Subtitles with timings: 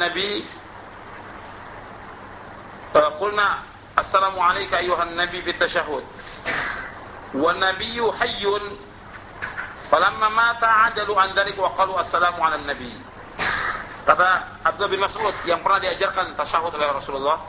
[0.00, 0.42] Nabi
[3.20, 3.62] Qulna
[3.94, 6.02] assalamu alayka ayuhan nabi fi tashahhud.
[7.36, 8.64] Wa nabiyyu hayyun
[9.86, 12.90] falamma mata ajalu an dhalik wa qalu assalamu ala nabi.
[14.02, 17.44] Kata Abdullah bin Mas'ud yang pernah diajarkan tasyahud oleh Rasulullah,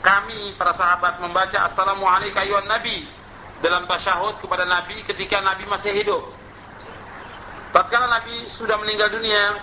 [0.00, 3.04] kami para sahabat membaca assalamu alayka ayuhan nabi
[3.60, 6.22] dalam tasyahud kepada nabi ketika nabi masih hidup.
[7.74, 9.58] Tatkala nabi sudah meninggal dunia,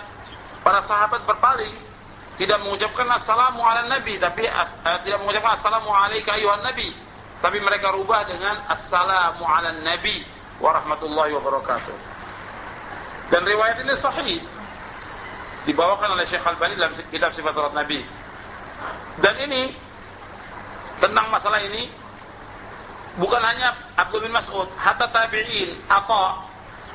[0.64, 1.76] para sahabat berpaling
[2.34, 6.90] tidak mengucapkan assalamu ala nabi tapi uh, tidak mengucapkan assalamu alayka ayuhan nabi.
[7.44, 10.24] Tapi mereka rubah dengan assalamu ala nabi
[10.58, 10.72] wa
[13.32, 14.38] dan riwayat ini sahih
[15.64, 18.04] dibawakan oleh Syekh Al-Bani dalam kitab sifat salat nabi.
[19.18, 19.72] Dan ini
[21.00, 21.88] tentang masalah ini
[23.16, 26.44] bukan hanya Abdul bin Mas'ud hatta tabi'in Aqa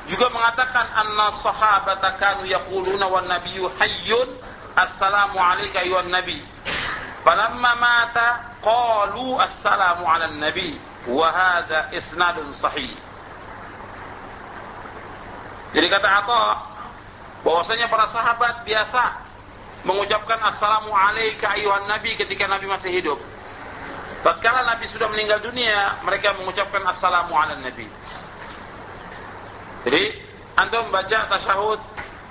[0.08, 4.30] juga mengatakan anna sahabata kanu yaquluna wan nabiyyu hayyun
[4.78, 6.40] assalamu alayka ayuhan nabi.
[7.26, 10.80] Falamma mata qalu assalamu ala nabi
[11.12, 12.90] wa hadha isnadun sahih.
[15.76, 16.44] Jadi kata Atha
[17.46, 19.04] bahwasanya para sahabat biasa
[19.86, 23.20] mengucapkan assalamu alayka ayuhan nabi ketika nabi masih hidup.
[24.26, 27.88] Tatkala nabi sudah meninggal dunia mereka mengucapkan assalamu ala nabi
[29.86, 30.12] jadi
[30.58, 31.80] antum baca tasyahud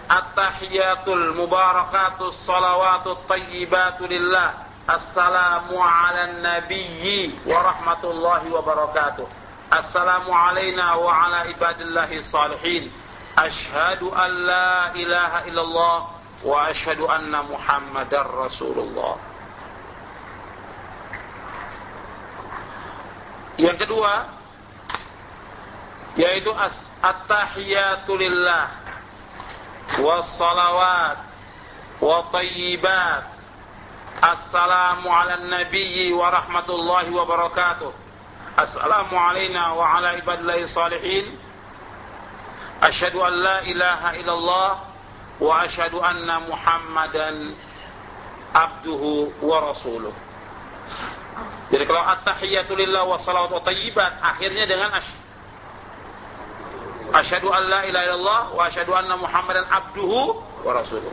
[0.08, 9.28] At-tahiyatul mubarakatus salawatut tayyibatu lillah Assalamu ala nabiyyi wa rahmatullahi wa barakatuh
[9.68, 12.88] Assalamu alayna wa ala ibadillahi salihin
[13.36, 15.96] Ashhadu an la ilaha illallah
[16.44, 19.18] Wa ashhadu anna muhammadar rasulullah.
[23.58, 24.37] Yang kedua
[26.18, 26.50] yaitu
[26.98, 28.66] at-tahiyatu lillah
[30.02, 31.22] wassalawat
[32.02, 33.22] wa tayyibat
[34.18, 37.94] assalamu ala nabiyyi wa rahmatullahi wa barakatuh
[38.58, 41.38] assalamu alayna wa ala ibadillahi salihin
[42.82, 44.70] asyhadu an la ilaha illallah
[45.38, 47.54] wa asyhadu anna muhammadan
[48.58, 50.10] abduhu wa rasuluh.
[51.70, 55.27] Jadi kalau at-tahiyatu lillah wa salawat wa tayyibat akhirnya dengan asyhadu
[57.14, 61.12] asyhadu an la ilaha illallah wa asyhadu anna muhammadan abduhu wa rasuluh.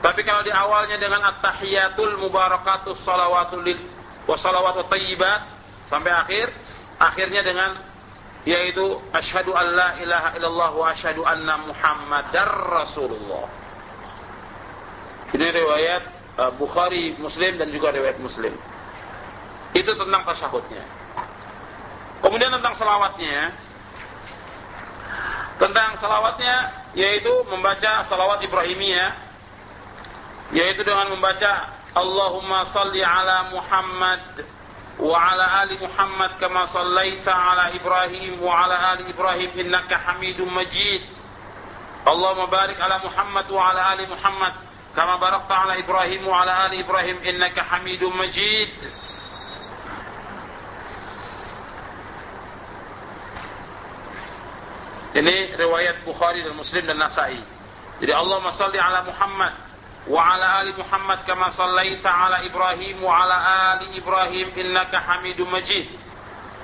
[0.00, 3.80] Tapi kalau di awalnya dengan at-tahiyatul mubarakatus salawatul lil
[4.28, 5.42] wa salawatut tayyibat
[5.88, 6.52] sampai akhir,
[7.00, 7.74] akhirnya dengan
[8.46, 13.50] yaitu asyhadu an la ilaha illallah wa asyhadu anna muhammadar rasulullah.
[15.34, 16.02] Ini riwayat
[16.38, 18.54] uh, Bukhari, Muslim dan juga riwayat Muslim.
[19.74, 20.84] Itu tentang tasyahudnya.
[22.22, 23.50] Kemudian tentang salawatnya,
[25.56, 29.12] tentang salawatnya yaitu membaca salawat Ibrahimiyah
[30.52, 34.20] yaitu dengan membaca Allahumma salli ala Muhammad
[35.00, 41.04] wa ala ali Muhammad kama sallaita ala Ibrahim wa ala ali Ibrahim innaka Hamidum Majid.
[42.04, 44.54] Allahumma barik ala Muhammad wa ala ali Muhammad
[44.92, 48.72] kama barakta ala Ibrahim wa ala ali Ibrahim innaka Hamidum Majid
[55.16, 57.40] Ini riwayat Bukhari dan Muslim dan Nasai.
[58.04, 59.56] Jadi Allahumma salli ala Muhammad
[60.12, 63.36] wa ala ali Muhammad kama sallaita ala Ibrahim wa ala
[63.72, 65.88] ali Ibrahim innaka Hamidum Majid.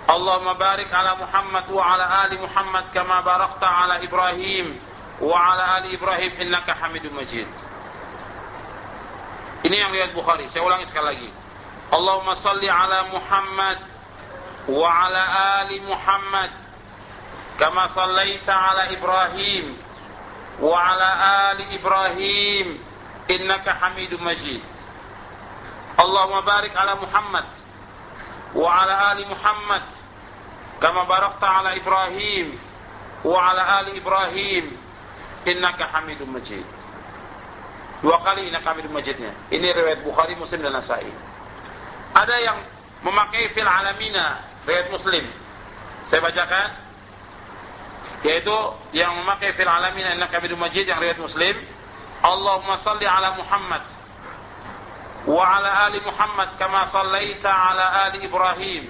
[0.05, 4.77] Allahumma barik ala Muhammad wa ala ali Muhammad kama barakta ala Ibrahim
[5.25, 7.49] wa ala ali Ibrahim innaka Hamidum Majid.
[9.65, 10.45] Ini yang riwayat Bukhari.
[10.53, 11.31] Saya ulangi sekali lagi.
[11.89, 13.81] Allahumma salli ala Muhammad
[14.69, 15.23] wa ala
[15.65, 16.62] ali Muhammad
[17.60, 19.78] كما صليت على إبراهيم
[20.62, 21.10] وعلى
[21.52, 22.80] آل إبراهيم
[23.30, 24.62] إنك حميد مجيد
[26.00, 27.46] اللهم بارك على محمد
[28.56, 29.82] وعلى آل محمد
[30.82, 32.60] كما باركت على إبراهيم
[33.26, 34.66] وعلى آل إبراهيم
[35.48, 36.66] إنك حميد مجيد
[38.02, 41.10] dua kali innaka hamidum majidnya ini riwayat Bukhari Muslim dan Nasai
[42.14, 42.58] ada yang
[43.02, 44.38] memakai fil alamina
[44.70, 45.26] riwayat Muslim
[46.06, 46.68] saya bacakan
[48.23, 48.55] yaitu
[48.95, 51.59] yang memakai fil alamin innaka hamidum majid yang riwayat Muslim.
[52.23, 53.83] Allahumma salli ala Muhammad
[55.27, 58.87] wa ala ali Muhammad kama sallaita ala ali Ibrahim.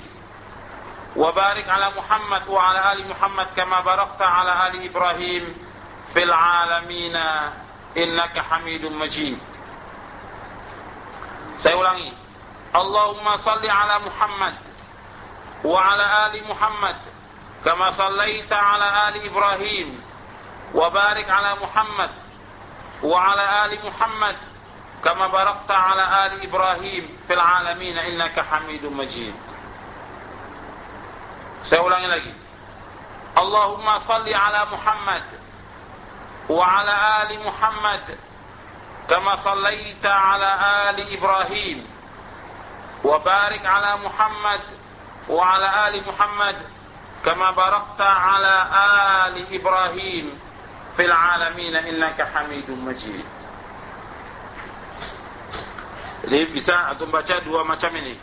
[1.17, 5.49] Wa barik ala Muhammad wa ala ali Muhammad kama barakta ala ali Ibrahim.
[6.13, 7.17] Fil alamin
[7.97, 9.41] innaka hamidum majid.
[11.57, 12.13] Saya ulangi.
[12.73, 14.57] Allahumma salli ala Muhammad
[15.65, 17.12] wa ala ali Muhammad
[17.65, 20.03] كما صليت على آل إبراهيم
[20.75, 22.11] وبارك على محمد
[23.03, 24.37] وعلى آل محمد
[25.05, 29.35] كما باركت على آل إبراهيم في العالمين إنك حميد مجيد.
[31.65, 32.35] سأقول لك
[33.39, 35.23] اللهم صل على محمد
[36.49, 38.19] وعلى آل محمد
[39.11, 40.55] كما صليت على
[40.91, 41.87] آل إبراهيم
[43.05, 44.61] وبارك على محمد
[45.29, 46.57] وعلى آل محمد, وعلى آل محمد
[47.23, 48.57] kama barakta ala
[49.27, 50.35] ali Ibrahim
[50.99, 53.43] fil alamin innaka Hamidum Majid.
[56.23, 58.15] Jadi bisa antum baca dua macam ini.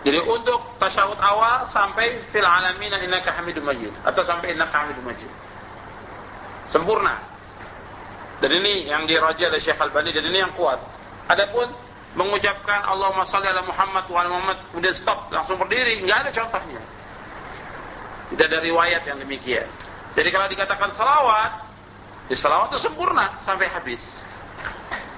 [0.00, 5.28] Jadi untuk tasyahud awal sampai fil alamin innaka hamidum majid atau sampai innaka hamidum majid.
[6.66, 7.20] Sempurna.
[8.40, 10.80] Dan ini yang diraja oleh Syekh Al-Bani dan ini yang kuat.
[11.28, 11.68] Adapun
[12.18, 16.82] mengucapkan Allahumma salli ala Muhammad wa ala Muhammad kemudian stop langsung berdiri, enggak ada contohnya.
[18.30, 19.66] Tidak ada riwayat yang demikian.
[20.14, 21.52] Jadi kalau dikatakan salawat,
[22.30, 24.02] ya salawat itu sempurna sampai habis.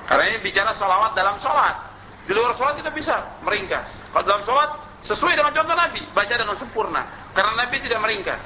[0.08, 1.92] Karena ini bicara salawat dalam salat.
[2.22, 4.04] Di luar sholat kita bisa meringkas.
[4.12, 4.70] Kalau dalam sholat
[5.02, 7.02] sesuai dengan contoh Nabi, baca dengan sempurna.
[7.34, 8.42] Karena Nabi tidak meringkas.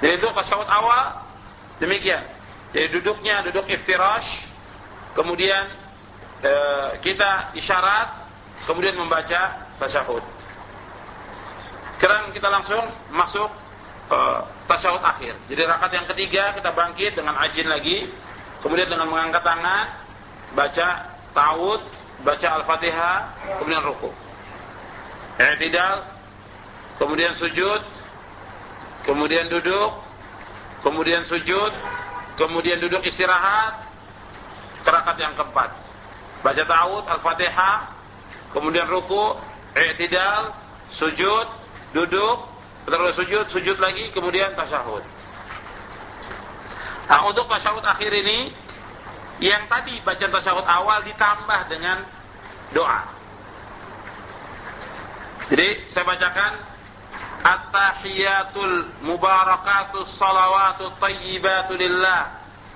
[0.00, 1.22] Jadi itu tasyahud awal
[1.78, 2.24] demikian.
[2.74, 4.45] Jadi duduknya duduk iftirash,
[5.16, 5.64] kemudian
[6.44, 6.52] e,
[7.00, 8.28] kita isyarat,
[8.68, 10.20] kemudian membaca tasyahud.
[11.96, 13.48] Sekarang kita langsung masuk
[14.12, 14.18] e,
[14.68, 15.32] tasyahud akhir.
[15.48, 18.04] Jadi rakaat yang ketiga kita bangkit dengan ajin lagi,
[18.60, 19.88] kemudian dengan mengangkat tangan,
[20.52, 20.88] baca
[21.32, 21.80] ta'awud,
[22.20, 23.18] baca Al-Fatihah,
[23.64, 24.12] kemudian ruku.
[25.36, 26.04] I'tidal,
[27.00, 27.80] kemudian sujud,
[29.04, 29.92] kemudian duduk,
[30.80, 31.72] kemudian sujud,
[32.40, 33.85] kemudian duduk istirahat,
[34.86, 35.74] terakat yang keempat.
[36.46, 37.90] Baca ta'awud, Al-Fatihah,
[38.54, 39.34] kemudian ruku,
[39.74, 40.54] i'tidal,
[40.94, 41.50] sujud,
[41.90, 42.46] duduk,
[42.86, 45.02] terus sujud, sujud lagi, kemudian tasyahud.
[47.10, 48.54] Nah, untuk tasyahud akhir ini
[49.42, 52.06] yang tadi bacaan tasyahud awal ditambah dengan
[52.70, 53.02] doa.
[55.50, 56.76] Jadi saya bacakan
[57.46, 62.26] At-tahiyatul mubarakatus salawatut tayyibatu lillah.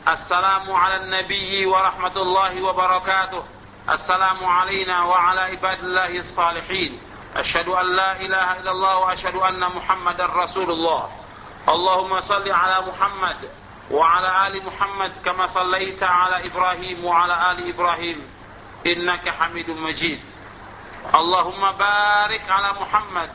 [0.09, 3.45] السلام على النبي ورحمة الله وبركاته.
[3.91, 7.01] السلام علينا وعلى عباد الله الصالحين.
[7.37, 11.11] أشهد أن لا إله إلا الله وأشهد أن محمدا رسول الله.
[11.69, 13.37] اللهم صل على محمد
[13.91, 18.19] وعلى آل محمد كما صليت على إبراهيم وعلى آل إبراهيم.
[18.87, 20.21] إنك حميد مجيد.
[21.15, 23.31] اللهم بارك على محمد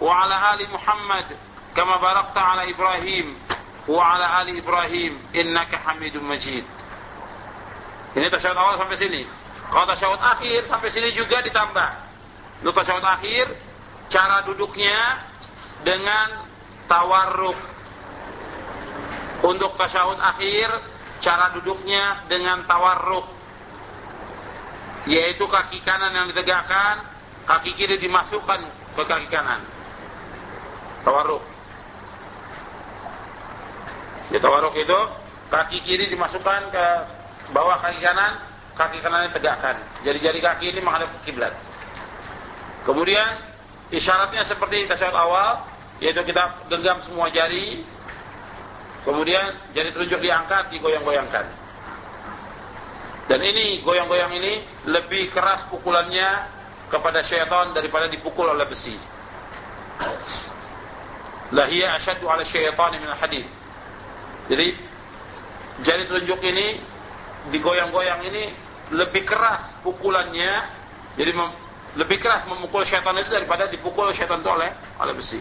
[0.00, 1.26] وعلى آل محمد
[1.76, 3.36] كما باركت على إبراهيم.
[3.87, 6.65] وعلى آل إبراهيم إنك حميد مجيد
[8.09, 9.21] Ini tasyahud awal sampai sini.
[9.69, 11.89] Kalau tasyahud akhir sampai sini juga ditambah.
[12.65, 13.45] Untuk tasyahud akhir
[14.09, 14.97] cara duduknya
[15.85, 16.41] dengan
[16.89, 17.53] tawarruk
[19.39, 20.67] untuk tasyahud akhir,
[21.23, 23.23] cara duduknya dengan tawarruk.
[25.07, 26.99] Yaitu kaki kanan yang ditegakkan,
[27.47, 28.59] kaki kiri dimasukkan
[28.99, 29.63] ke kaki kanan.
[31.07, 31.39] Tawarruk.
[34.32, 34.98] Tawarruk itu
[35.52, 36.86] kaki kiri dimasukkan ke
[37.52, 38.40] bawah kaki kanan,
[38.76, 39.76] kaki kanan ditegakkan.
[40.06, 41.52] Jari-jari kaki ini menghadap ke kiblat.
[42.88, 43.40] Kemudian
[43.92, 45.64] isyaratnya seperti tasyahud awal,
[46.00, 47.84] yaitu kita genggam semua jari,
[49.04, 51.44] Kemudian jari telunjuk diangkat, digoyang-goyangkan.
[53.28, 56.48] Dan ini goyang-goyang ini lebih keras pukulannya
[56.88, 58.96] kepada syaitan daripada dipukul oleh besi.
[61.52, 63.44] Lahia asyadu ala syaitan min hadid.
[64.48, 64.76] Jadi
[65.82, 66.76] jari telunjuk ini
[67.52, 68.52] digoyang-goyang ini
[68.92, 70.52] lebih keras pukulannya,
[71.16, 71.32] jadi
[71.96, 74.70] lebih keras memukul syaitan itu daripada dipukul syaitan itu oleh
[75.00, 75.40] oleh besi.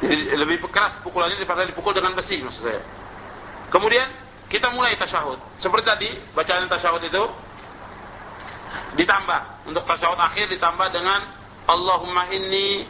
[0.00, 2.82] Jadi lebih keras pukulannya daripada dipukul dengan besi maksud saya.
[3.70, 4.08] Kemudian
[4.50, 5.38] kita mulai tasyahud.
[5.62, 7.22] Seperti tadi bacaan tasyahud itu
[8.98, 11.22] ditambah untuk tasyahud akhir ditambah dengan
[11.70, 12.82] Allahumma inni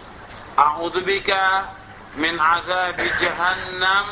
[0.57, 1.69] a'udzubika
[2.17, 4.07] min azab jahannam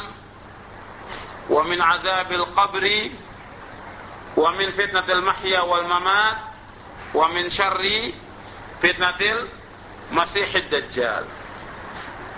[1.49, 3.11] wa min azabil qabri
[4.37, 6.37] wa min fitnatil mahya wal mamat
[7.15, 8.15] wa min syarri
[8.79, 9.49] fitnatil
[10.13, 11.25] masihid dajjal.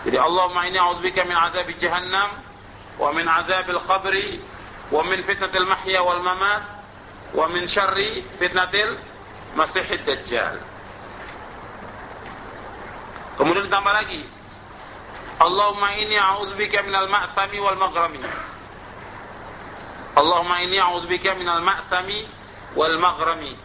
[0.05, 2.31] Jadi Allahumma inni a'udzubika min azab jahannam
[2.97, 4.41] wa min azabil qabri
[4.91, 6.63] wa min fitnatil mahya wal mamat
[7.37, 8.97] wa min syarri fitnatil
[9.61, 10.57] masihid dajjal.
[13.37, 14.40] Kemudian ditambah lagi
[15.41, 18.21] Allahumma inni a'udzubika minal ma'thami wal maghrami.
[20.13, 22.29] Allahumma inni a'udzubika minal ma'thami
[22.77, 23.57] wal maghrami.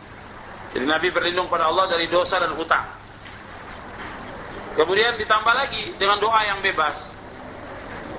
[0.71, 2.87] Jadi Nabi berlindung pada Allah dari dosa dan hutang.
[4.79, 7.15] Kemudian ditambah lagi dengan doa yang bebas.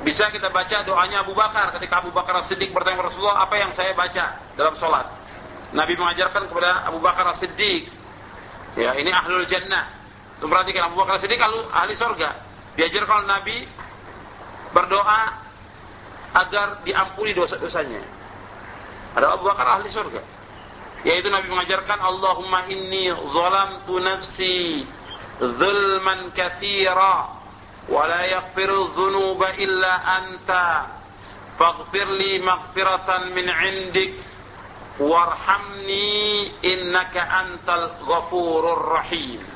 [0.05, 3.97] Bisa kita baca doanya Abu Bakar ketika Abu Bakar As-Siddiq bertanya Rasulullah, apa yang saya
[3.97, 5.09] baca dalam sholat?
[5.73, 7.89] Nabi mengajarkan kepada Abu Bakar As-Siddiq,
[8.77, 9.89] ya ini ahlul jannah.
[10.39, 11.41] Itu perhatikan Abu Bakar As-Siddiq
[11.73, 12.46] ahli surga.
[12.77, 13.65] Diajarkan Nabi
[14.77, 15.21] berdoa
[16.37, 18.05] agar diampuni dosa-dosanya.
[19.17, 20.21] Ada Abu Bakar ahli surga.
[21.09, 24.85] Yaitu Nabi mengajarkan Allahumma inni zalamtu nafsi
[25.41, 27.33] zulman katsira
[27.89, 30.91] wa la yaghfiru dhunuba illa anta
[31.57, 34.21] faghfir li maghfiratan min 'indik
[35.01, 39.56] warhamni innaka antal ghafurur rahim.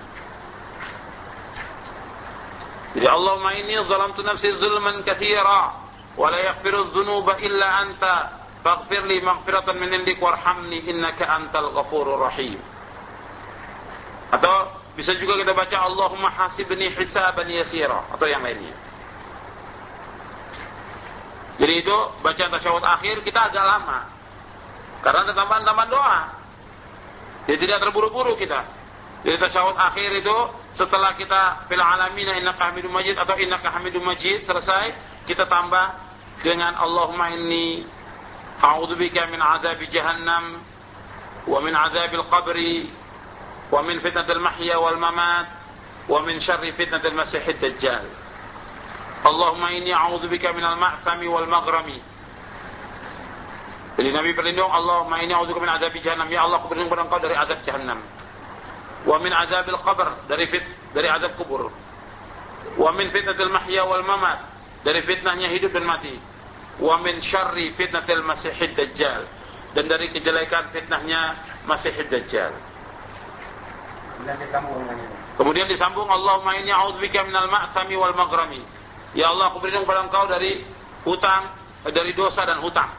[2.91, 5.79] Jadi Allahumma inni zalamtu nafsi zulman katsira
[6.19, 8.15] wa la yaghfiru dzunuba illa anta
[8.67, 12.59] faghfir li maghfiratan min indik warhamni innaka antal ghafurur rahim.
[14.35, 14.55] Atau
[14.99, 18.75] bisa juga kita baca Allahumma hasibni hisaban yasira atau yang lainnya.
[21.61, 24.09] Jadi itu bacaan tasyahud akhir kita agak lama.
[25.05, 26.21] Karena ada tambahan-tambahan doa.
[27.47, 28.80] Jadi tidak terburu-buru kita.
[29.21, 30.37] Jadi tasyahud akhir itu
[30.73, 34.97] setelah kita fil alamin innaka hamidum majid atau innaka hamidum majid selesai,
[35.29, 35.93] kita tambah
[36.41, 37.85] dengan Allahumma inni
[38.65, 40.57] a'udzubika min adzabi jahannam
[41.45, 42.89] wa min adzabil qabri
[43.69, 45.53] wa min fitnatil mahya wal mamat
[46.09, 48.09] wa min syarri fitnatil masiihid dajjal.
[49.21, 52.01] Allahumma inni a'udzubika minal ma'thami wal maghrami.
[54.01, 56.33] Jadi Nabi berlindung Allahumma inni a'udzubika min adzabi jahannam.
[56.33, 58.01] Ya Allah, aku berlindung kepada Engkau dari azab jahannam
[59.07, 61.73] wa min azabil qabr dari fit dari azab kubur.
[62.77, 64.45] Wa min fitnatil mahya wal mamat
[64.85, 66.13] dari fitnahnya hidup dan mati.
[66.81, 69.25] Wa min syarri fitnatil masihid dajjal
[69.77, 72.53] dan dari kejelekan fitnahnya masihid dajjal.
[75.41, 78.61] Kemudian disambung Allahumma inni a'udzubika minal ma'thami wal maghrami
[79.17, 80.63] ya Allah aku berlindung pada engkau dari
[81.03, 81.49] hutang
[81.89, 82.91] dari dosa dan hutang.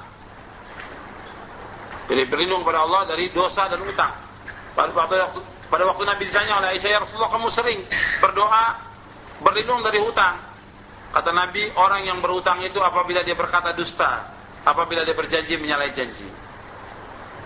[2.09, 4.11] Jadi berlindung pada Allah dari dosa dan hutang.
[4.75, 5.39] Pada waktu
[5.71, 7.79] pada waktu Nabi ditanya oleh Aisyah, ya Rasulullah kamu sering
[8.19, 8.75] berdoa
[9.39, 10.35] berlindung dari hutang.
[11.15, 14.27] Kata Nabi, orang yang berhutang itu apabila dia berkata dusta,
[14.67, 16.27] apabila dia berjanji menyalahi janji.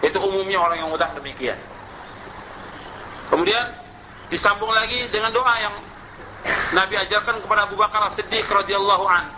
[0.01, 1.57] Itu umumnya orang yang hutang demikian.
[3.29, 3.61] Kemudian
[4.33, 5.75] disambung lagi dengan doa yang
[6.73, 9.29] Nabi ajarkan kepada Abu Bakar As-Siddiq radhiyallahu an.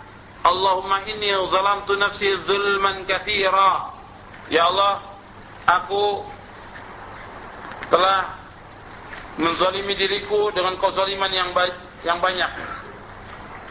[0.48, 3.92] Allahumma inni zalamtu nafsi zulman katsira.
[4.48, 5.04] Ya Allah,
[5.68, 6.24] aku
[7.92, 8.37] telah
[9.38, 11.54] menzalimi diriku dengan kezaliman yang
[12.02, 12.50] yang banyak.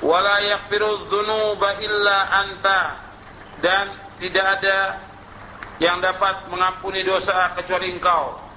[0.01, 2.81] Wala yaghfiru dzunuba illa anta
[3.59, 4.77] dan tidak ada
[5.77, 8.47] yang dapat mengampuni dosa kecuali Engkau.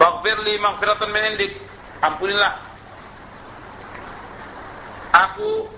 [0.00, 1.52] Faghfir li maghfiratan min indik.
[2.00, 2.56] Ampunilah
[5.12, 5.68] aku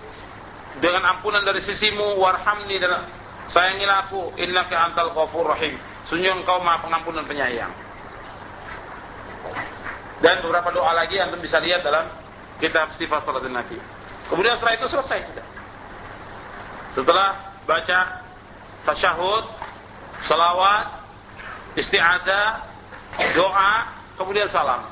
[0.79, 3.03] dengan ampunan dari sisimu warhamni dan
[3.51, 5.75] sayangilah aku innaka antal ghafur rahim.
[6.07, 7.71] Sungguh engkau Maha Pengampun dan Penyayang.
[10.23, 12.07] Dan beberapa doa lagi yang bisa lihat dalam
[12.63, 13.75] kitab sifat salat Nabi.
[14.31, 15.47] Kemudian setelah itu selesai sudah.
[16.95, 17.29] Setelah
[17.67, 18.23] baca
[18.87, 19.45] tasyahud,
[20.23, 20.87] salawat,
[21.75, 22.63] isti'adah,
[23.35, 23.75] doa,
[24.15, 24.87] kemudian salam.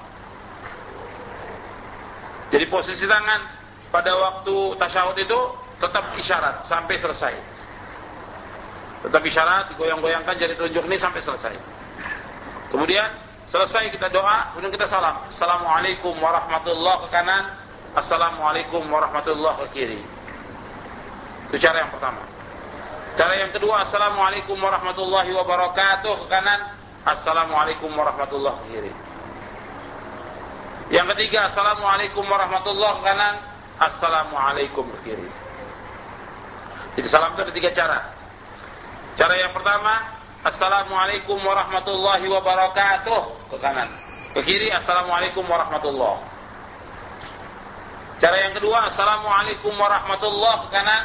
[2.51, 3.47] Jadi posisi tangan
[3.95, 5.39] pada waktu tasyahud itu
[5.79, 7.35] tetap isyarat sampai selesai.
[9.07, 11.55] Tetap isyarat, digoyang-goyangkan jadi telunjuk ini sampai selesai.
[12.75, 15.27] Kemudian Selesai kita doa, kemudian kita salam.
[15.27, 17.51] Assalamualaikum warahmatullahi ke kanan.
[17.99, 20.01] Assalamualaikum warahmatullahi ke kiri.
[21.51, 22.23] Itu cara yang pertama.
[23.19, 26.79] Cara yang kedua, Assalamualaikum warahmatullahi wabarakatuh ke kanan.
[27.03, 28.93] Assalamualaikum warahmatullahi ke kiri.
[30.95, 33.35] Yang ketiga, Assalamualaikum warahmatullahi ke kanan.
[33.83, 35.29] Assalamualaikum ke kiri.
[37.03, 37.99] Jadi salam itu ada tiga cara.
[39.19, 43.93] Cara yang pertama, Assalamualaikum warahmatullahi wabarakatuh ke kanan.
[44.33, 46.25] Ke kiri Assalamualaikum warahmatullahi.
[48.17, 51.03] Cara yang kedua Assalamualaikum warahmatullahi ke kanan.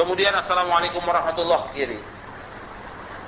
[0.00, 2.00] Kemudian Assalamualaikum warahmatullahi ke kiri.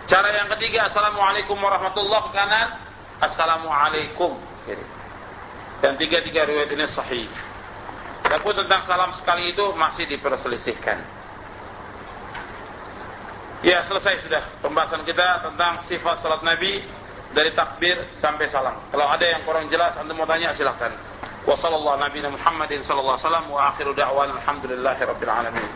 [0.09, 2.69] Cara yang ketiga Assalamualaikum warahmatullahi ke kanan.
[3.21, 4.87] Assalamualaikum kiri.
[5.85, 7.29] Dan tiga-tiga riwayat ini sahih.
[8.25, 10.97] Adapun tentang salam sekali itu masih diperselisihkan.
[13.67, 16.87] Ya, selesai sudah pembahasan kita tentang sifat salat Nabi
[17.35, 18.79] dari takbir sampai salam.
[18.95, 20.95] Kalau ada yang kurang jelas Anda mau tanya silakan.
[21.43, 25.71] Wa sallallahu nabiyana Muhammadin sallallahu alaihi wasallam wa akhiru da'wana alhamdulillahi alamin.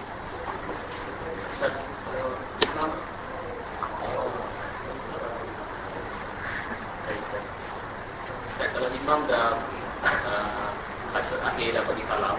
[8.71, 9.59] Kalau imam dah
[10.07, 12.39] uh, akhir dapat disalam,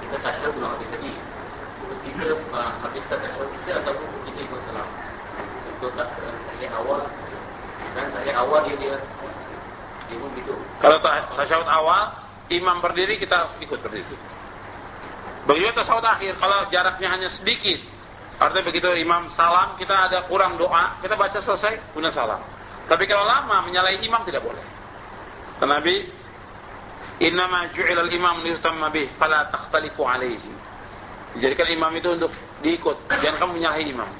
[0.00, 0.88] kita tasyahud belum habis
[2.16, 3.92] untuk uh, habis tasyahud kita atau
[4.24, 4.88] kita ikut salam
[5.76, 7.00] untuk tahiyat awal
[7.92, 8.94] dan tahiyat awal dia dia
[10.08, 10.96] dia pun gitu kalau
[11.36, 12.08] tasyahud awal
[12.52, 14.16] imam berdiri kita harus ikut berdiri
[15.46, 17.78] begitu tasyahud akhir kalau jaraknya hanya sedikit
[18.36, 22.42] artinya begitu imam salam kita ada kurang doa kita baca selesai kemudian salam
[22.86, 24.62] tapi kalau lama menyalahi imam tidak boleh
[25.56, 26.26] karena Nabi
[27.16, 30.52] Innama ju'ila al-imam liyutamma bih fala takhtalifu alaihi.
[31.32, 32.28] Dijadikan imam itu untuk
[32.60, 34.10] diikut, jangan kamu menyalahi imam.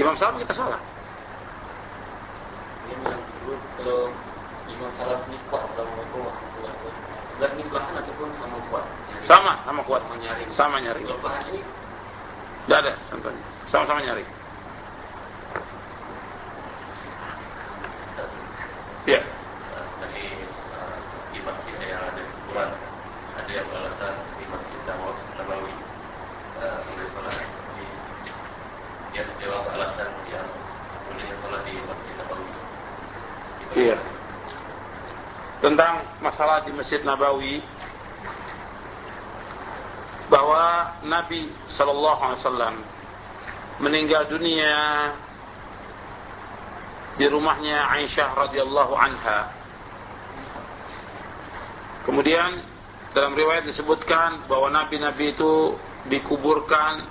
[0.00, 0.80] Imam salah kita salah.
[3.76, 4.08] Kalau
[4.72, 6.47] imam salah ini kuat warahmatullahi
[7.38, 8.84] ini belahan ataupun sama kuat?
[9.22, 10.02] Sama, sama kuat.
[10.02, 10.48] Sama nyaring.
[10.50, 11.06] Sama nyaring.
[11.06, 11.62] Kalau bahas ini?
[12.66, 13.44] Tidak ada contohnya.
[13.70, 14.28] Sama-sama nyaring.
[19.06, 19.20] Ya.
[23.48, 24.80] ada yang beralasan di Masjid
[25.40, 25.72] Nabawi
[26.60, 27.36] uh, boleh sholat
[27.80, 27.86] di
[29.16, 30.44] dia jawab alasan yang
[31.08, 32.50] bolehnya sholat di Masjid Nabawi.
[33.72, 34.17] Iya.
[35.58, 37.58] Tentang masalah di Masjid Nabawi
[40.30, 42.74] bahwa Nabi Shallallahu Alaihi Wasallam
[43.82, 44.76] meninggal dunia
[47.18, 49.50] di rumahnya Aisyah radhiyallahu anha.
[52.06, 52.54] Kemudian
[53.10, 55.74] dalam riwayat disebutkan bahwa nabi-nabi itu
[56.06, 57.02] dikuburkan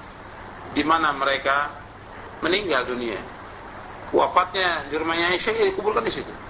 [0.72, 1.68] di mana mereka
[2.40, 3.20] meninggal dunia.
[4.16, 6.47] Wafatnya di rumahnya Aisyah ya dikuburkan di situ.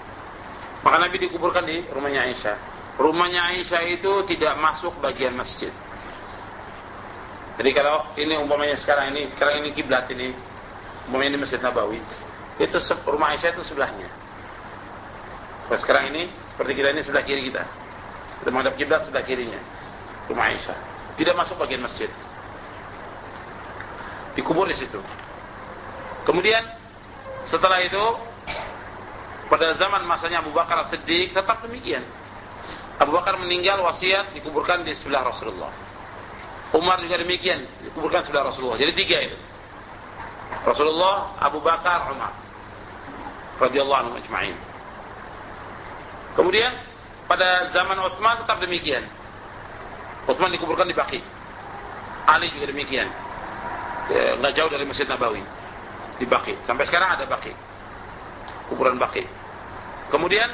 [0.86, 2.58] Maka Nabi dikuburkan di rumahnya Aisyah.
[2.98, 5.70] Rumahnya Aisyah itu tidak masuk bagian masjid.
[7.58, 10.30] Jadi kalau ini umpamanya sekarang ini, sekarang ini kiblat ini,
[11.10, 11.98] umpamanya di Masjid Nabawi,
[12.62, 12.78] itu
[13.10, 14.10] rumah Aisyah itu sebelahnya.
[15.66, 17.64] Kalau sekarang ini seperti kita ini sebelah kiri kita.
[18.42, 19.60] Kita menghadap kiblat sebelah kirinya.
[20.30, 20.78] Rumah Aisyah.
[21.18, 22.08] Tidak masuk bagian masjid.
[24.38, 25.02] Dikubur di situ.
[26.24, 26.62] Kemudian
[27.50, 28.04] setelah itu
[29.48, 32.04] pada zaman masanya Abu Bakar Siddiq tetap demikian.
[33.00, 35.72] Abu Bakar meninggal wasiat dikuburkan di sebelah Rasulullah.
[36.76, 38.76] Umar juga demikian dikuburkan sebelah Rasulullah.
[38.76, 39.38] Jadi tiga itu.
[40.68, 42.36] Rasulullah, Abu Bakar, Umar.
[43.58, 44.58] Radhiyallahu anhu ajma'in.
[46.36, 46.70] Kemudian
[47.26, 49.02] pada zaman Utsman tetap demikian.
[50.28, 51.20] Utsman dikuburkan di Baqi.
[52.28, 53.08] Ali juga demikian.
[54.12, 55.40] Ya, nggak jauh dari Masjid Nabawi.
[56.20, 56.60] Di Baqi.
[56.68, 57.56] Sampai sekarang ada Baqi.
[58.70, 59.24] Kuburan Baqi.
[60.12, 60.48] Kemudian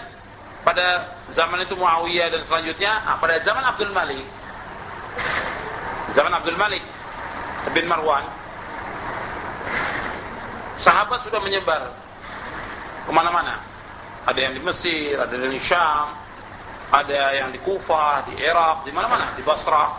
[0.64, 4.24] pada zaman itu Muawiyah dan selanjutnya ah, pada zaman Abdul Malik
[6.16, 6.82] zaman Abdul Malik
[7.76, 8.24] bin Marwan
[10.80, 11.92] sahabat sudah menyebar
[13.04, 13.60] ke mana-mana
[14.24, 16.24] ada yang di Mesir, ada yang di Syam
[16.94, 19.98] ada yang di Kufah, di Irak, di mana-mana, di Basra.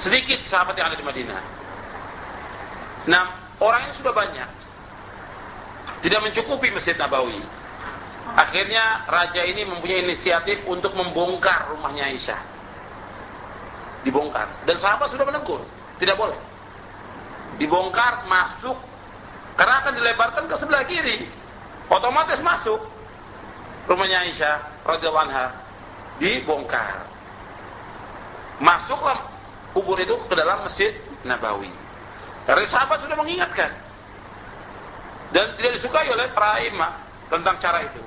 [0.00, 1.42] Sedikit sahabat yang ada di Madinah.
[3.12, 3.24] Nah,
[3.60, 4.48] orangnya sudah banyak.
[5.98, 7.38] Tidak mencukupi Masjid Nabawi.
[8.38, 12.38] Akhirnya raja ini mempunyai inisiatif untuk membongkar rumahnya Aisyah.
[14.06, 14.46] Dibongkar.
[14.62, 15.58] Dan sahabat sudah menegur.
[15.98, 16.38] Tidak boleh.
[17.58, 18.78] Dibongkar, masuk.
[19.58, 21.26] Karena akan dilebarkan ke sebelah kiri.
[21.90, 22.78] Otomatis masuk
[23.88, 25.46] rumahnya Aisyah radhiyallahu anha
[26.20, 27.08] dibongkar.
[28.60, 29.18] Masuklah
[29.72, 30.92] kubur itu ke dalam masjid
[31.24, 31.70] Nabawi.
[32.44, 33.72] Karena sahabat sudah mengingatkan.
[35.34, 36.92] Dan tidak disukai oleh para imam
[37.28, 38.00] tentang cara itu.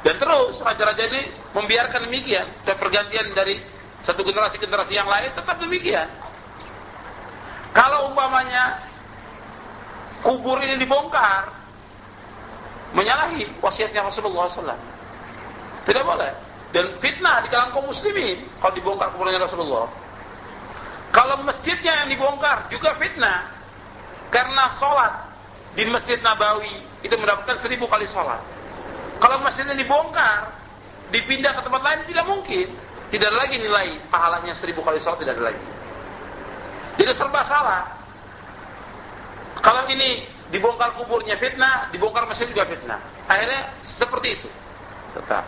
[0.00, 2.46] Dan terus raja-raja ini membiarkan demikian.
[2.66, 3.60] Dan pergantian dari
[4.02, 6.08] satu generasi ke generasi yang lain tetap demikian.
[7.70, 8.82] Kalau umpamanya
[10.26, 11.54] kubur ini dibongkar,
[12.96, 14.74] menyalahi wasiatnya Rasulullah SAW.
[15.86, 19.90] Tidak boleh dan fitnah di kalangan kaum muslimin kalau dibongkar kuburannya Rasulullah.
[21.10, 23.50] Kalau masjidnya yang dibongkar juga fitnah
[24.30, 25.29] karena sholat
[25.74, 26.72] di masjid Nabawi
[27.06, 28.42] itu mendapatkan seribu kali sholat.
[29.20, 30.50] Kalau masjidnya dibongkar,
[31.14, 32.66] dipindah ke tempat lain tidak mungkin.
[33.10, 35.66] Tidak ada lagi nilai pahalanya seribu kali sholat tidak ada lagi.
[36.98, 37.84] Jadi serba salah.
[39.60, 42.98] Kalau ini dibongkar kuburnya fitnah, dibongkar masjid juga fitnah.
[43.30, 44.48] Akhirnya seperti itu.
[45.14, 45.44] Tetap.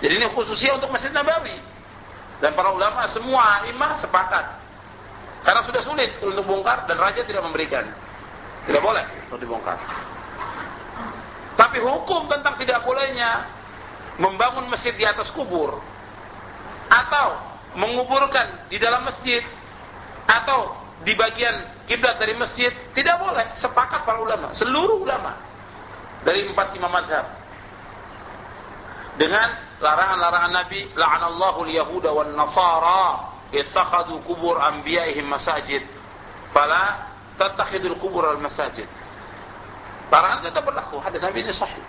[0.00, 1.56] Jadi ini khususnya untuk Masjid Nabawi.
[2.40, 4.60] Dan para ulama semua imam sepakat.
[5.44, 7.84] Karena sudah sulit untuk bongkar dan raja tidak memberikan.
[8.70, 9.02] Tidak boleh.
[9.26, 9.74] Untuk dibongkar.
[11.58, 13.42] Tapi hukum tentang tidak bolehnya
[14.22, 15.74] membangun masjid di atas kubur
[16.86, 17.28] atau
[17.74, 19.42] menguburkan di dalam masjid
[20.30, 21.52] atau di bagian
[21.90, 23.42] kiblat dari masjid tidak boleh.
[23.58, 25.34] Sepakat para ulama seluruh ulama
[26.22, 27.26] dari empat imam madhab
[29.18, 29.50] dengan
[29.82, 35.82] larangan-larangan Nabi la'anallahu al-yahuda wan nasara ittakhadhu kubur anbiya'ihim masajid.
[36.54, 37.09] Fala
[37.40, 38.84] tattakhidul kubur al masajid.
[40.12, 41.00] Larangan tetap berlaku.
[41.00, 41.80] Hadis Nabi ini sahih.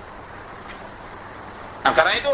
[1.83, 2.33] Nah, karena itu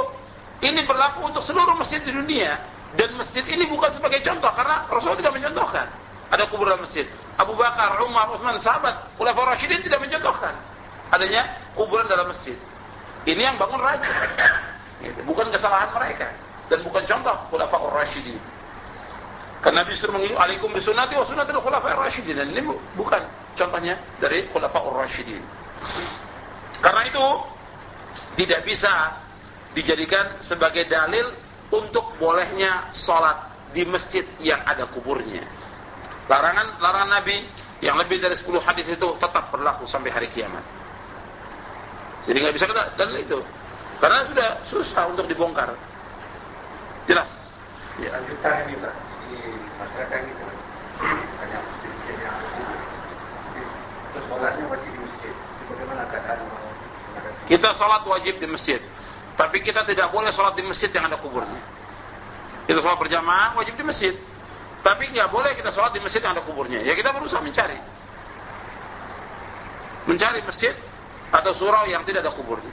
[0.61, 2.61] ini berlaku untuk seluruh masjid di dunia
[2.93, 5.87] dan masjid ini bukan sebagai contoh karena Rasulullah tidak mencontohkan
[6.27, 7.07] ada kuburan masjid.
[7.39, 10.53] Abu Bakar, Umar, Utsman, sahabat, Khulafaur Rasyidin tidak mencontohkan
[11.15, 12.55] adanya kuburan dalam masjid.
[13.23, 14.11] Ini yang bangun raja.
[14.97, 15.19] Gitu.
[15.29, 16.33] Bukan kesalahan mereka
[16.67, 18.56] dan bukan contoh Khulafaur Rasyidin.
[19.67, 22.39] Karena Nabi suruh mengingat alaikum bisunnati wa sunnatul khulafaur rasyidin.
[22.39, 23.19] Dan ini bukan
[23.59, 25.43] contohnya dari khulafaur rasyidin.
[26.79, 27.25] Karena itu
[28.39, 29.11] tidak bisa
[29.75, 31.35] dijadikan sebagai dalil
[31.75, 33.35] untuk bolehnya sholat
[33.75, 35.43] di masjid yang ada kuburnya.
[36.31, 37.43] Larangan larangan Nabi
[37.83, 40.63] yang lebih dari 10 hadis itu tetap berlaku sampai hari kiamat.
[42.23, 43.43] Jadi nggak bisa kita dan itu.
[43.99, 45.75] Karena sudah susah untuk dibongkar.
[47.03, 47.27] Jelas?
[47.99, 48.15] Ya.
[48.15, 49.06] Lanjutan ini Pak,
[49.97, 50.25] keadaan
[57.47, 58.81] Kita sholat wajib di masjid.
[59.39, 61.61] Tapi kita tidak boleh sholat di masjid yang ada kuburnya.
[62.67, 64.13] Kita sholat berjamaah wajib di masjid.
[64.83, 66.83] Tapi nggak boleh kita sholat di masjid yang ada kuburnya.
[66.83, 67.79] Ya kita berusaha mencari.
[70.11, 70.75] Mencari masjid
[71.31, 72.71] atau surau yang tidak ada kuburnya.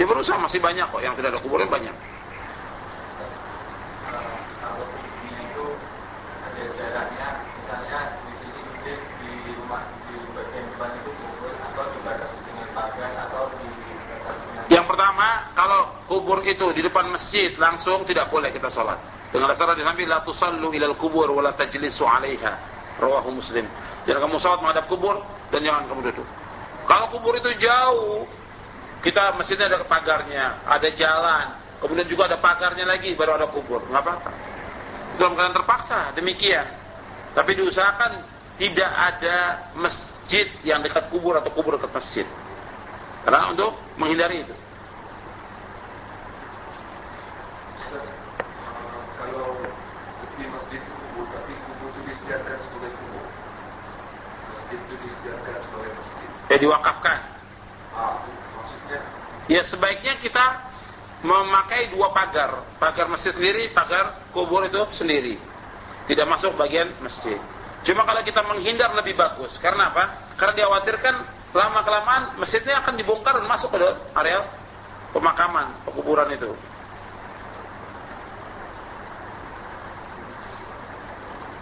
[0.00, 1.96] Ya berusaha masih banyak kok yang tidak ada kuburnya banyak.
[4.60, 5.66] Kalau kuburnya itu
[6.48, 7.28] ada jaraknya,
[7.60, 13.10] misalnya di sini mungkin di rumah di bagian depan itu kubur atau dibatasi dengan pagar
[13.28, 18.72] atau dibatasi dengan Yang pertama, kalau kubur itu di depan masjid langsung tidak boleh kita
[18.72, 18.96] sholat.
[19.30, 22.80] Dengan dasar hadis Nabi, la tusallu ilal kubur wa la tajlisu 'alaiha.
[23.00, 23.64] Rawahu Muslim.
[24.04, 25.16] Jangan kamu salat menghadap kubur
[25.48, 26.28] dan jangan kamu duduk.
[26.84, 28.28] Kalau kubur itu jauh,
[29.00, 31.46] kita masjidnya ada pagarnya, ada jalan,
[31.80, 34.49] kemudian juga ada pagarnya lagi baru ada kubur, nggak apa-apa.
[35.18, 36.66] Dalam keadaan terpaksa demikian.
[37.34, 38.22] Tapi diusahakan
[38.60, 42.26] tidak ada masjid yang dekat kubur atau kubur dekat masjid.
[43.24, 44.54] Karena untuk menghindari itu.
[49.20, 49.52] kalau
[50.36, 53.24] di masjid itu kubur, tapi kubur itu disediakan sebagai kubur.
[54.52, 56.28] Masjid itu disediakan sebagai masjid.
[56.50, 57.18] Ya diwakafkan.
[57.94, 58.16] Ah,
[58.56, 59.00] maksudnya
[59.50, 60.69] Ya sebaiknya kita
[61.20, 65.36] memakai dua pagar, pagar masjid sendiri, pagar kubur itu sendiri.
[66.08, 67.36] Tidak masuk bagian masjid.
[67.84, 69.56] Cuma kalau kita menghindar lebih bagus.
[69.60, 70.34] Karena apa?
[70.36, 71.14] Karena dikhawatirkan
[71.52, 74.40] lama kelamaan masjidnya akan dibongkar dan masuk ke dalam area
[75.12, 76.50] pemakaman, pekuburan itu.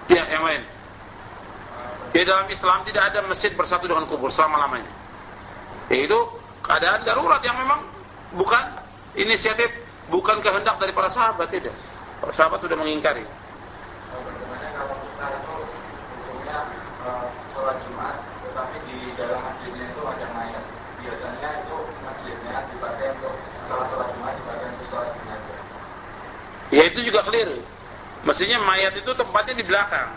[0.09, 0.62] Ya, yang lain.
[2.09, 4.88] Di dalam Islam tidak ada masjid bersatu dengan kubur selama-lamanya.
[5.92, 6.16] Yaitu
[6.64, 7.85] keadaan darurat yang memang
[8.33, 8.64] bukan
[9.18, 9.68] inisiatif,
[10.09, 11.74] bukan kehendak dari para sahabat tidak.
[12.22, 13.26] Para sahabat sudah mengingkari.
[17.09, 20.64] eh, sholat Jumat, tetapi di dalam masjidnya itu ada mayat.
[20.98, 25.61] Biasanya itu masjidnya dipakai untuk setelah sholat Jumat dipakai untuk sholat jenazah.
[26.74, 27.59] Ya itu juga keliru.
[28.26, 30.11] Mestinya mayat itu tempatnya di belakang.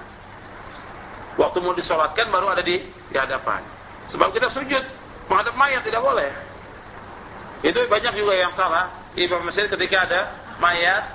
[1.39, 3.63] Waktu mau disolatkan baru ada di, di hadapan.
[4.11, 4.83] Sebab kita sujud
[5.31, 6.27] menghadap mayat tidak boleh.
[7.61, 8.89] Itu banyak juga yang salah.
[9.13, 11.05] Di masjid ketika ada mayat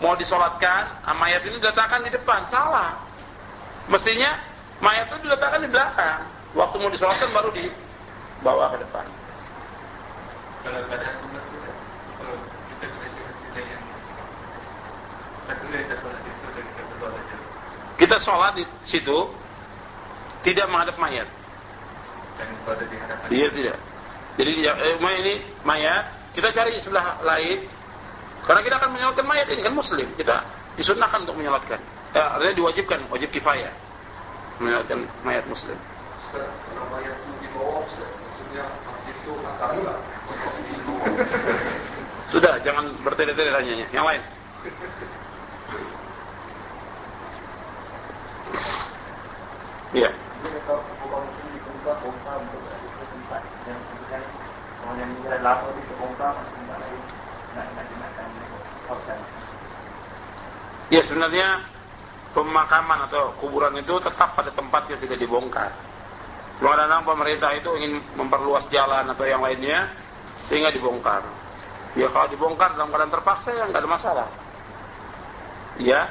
[0.00, 2.48] mau disolatkan, ah, mayat ini diletakkan di depan.
[2.48, 2.96] Salah.
[3.92, 4.40] Mestinya
[4.80, 6.24] mayat itu diletakkan di belakang.
[6.56, 9.04] Waktu mau disolatkan baru dibawa ke depan.
[10.64, 11.66] Kalau umat kita,
[15.76, 17.36] yang sholat di situ dan kita berdoa aja.
[18.00, 19.18] Kita sholat di situ
[20.42, 21.28] tidak menghadap mayat.
[22.40, 23.26] Dan berada di hadapan.
[23.28, 23.76] Iya tidak.
[24.36, 26.04] Jadi eh, mayat ini mayat
[26.36, 27.64] kita cari sebelah lain
[28.44, 30.44] karena kita akan menyolatkan mayat ini kan muslim kita
[30.76, 31.80] disunahkan untuk menyolatkan.
[32.12, 33.72] Ya, artinya diwajibkan wajib kifayah
[34.60, 35.76] menyolatkan mayat muslim.
[42.28, 43.86] Sudah jangan bertele-tele tanyanya.
[43.88, 44.22] Yang lain.
[49.96, 50.10] Iya
[52.36, 54.22] untuk berada di tempat yang kemudian
[54.96, 55.40] yang tempat
[58.86, 59.18] kawasan.
[60.86, 61.48] Ya sebenarnya
[62.32, 65.72] pemakaman atau kuburan itu tetap pada tempatnya tidak dibongkar.
[66.56, 69.92] Cuma kadang pemerintah itu ingin memperluas jalan atau yang lainnya
[70.48, 71.20] sehingga dibongkar.
[71.96, 74.28] Ya kalau dibongkar dalam keadaan terpaksa ya nggak ada masalah.
[75.76, 76.08] Ya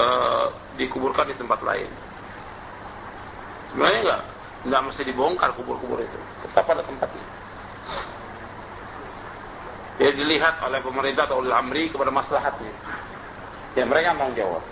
[0.00, 0.46] eh,
[0.80, 1.90] dikuburkan di tempat lain.
[3.72, 4.22] Sebenarnya nggak
[4.66, 7.35] nggak mesti dibongkar kubur-kubur itu, tetap pada tempatnya.
[10.06, 12.70] Jadi dilihat oleh pemerintah atau oleh amri kepada maslahatnya.
[13.74, 14.62] Ya mereka mau jawab.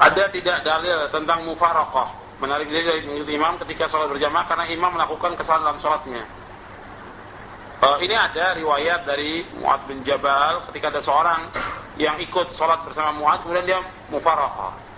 [0.00, 2.08] Ada tidak dalil tentang mufarokoh
[2.40, 6.24] menarik diri dari mengikuti imam ketika sholat berjamaah karena imam melakukan kesalahan dalam sholatnya.
[7.84, 11.44] E, eh, ini ada riwayat dari Mu'ad bin Jabal ketika ada seorang
[12.00, 14.93] yang ikut sholat bersama Mu'ad kemudian dia mufaraqah.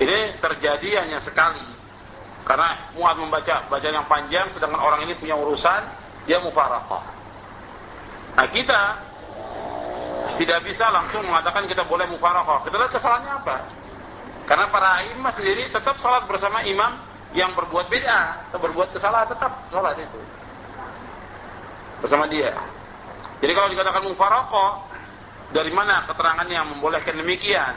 [0.00, 1.64] Ini terjadi hanya sekali.
[2.42, 5.82] Karena Mu'ad membaca bacaan yang panjang sedangkan orang ini punya urusan,
[6.26, 7.04] dia mufaraqah.
[8.32, 8.80] Nah, kita
[10.40, 12.66] tidak bisa langsung mengatakan kita boleh mufaraqah.
[12.66, 13.56] Kita lihat kesalahannya apa?
[14.48, 16.98] Karena para imam sendiri tetap sholat bersama imam
[17.32, 20.20] yang berbuat beda atau berbuat kesalahan tetap sholat itu
[22.02, 22.50] bersama dia.
[23.38, 24.70] Jadi kalau dikatakan mufaraqah
[25.54, 27.74] dari mana keterangan yang membolehkan demikian?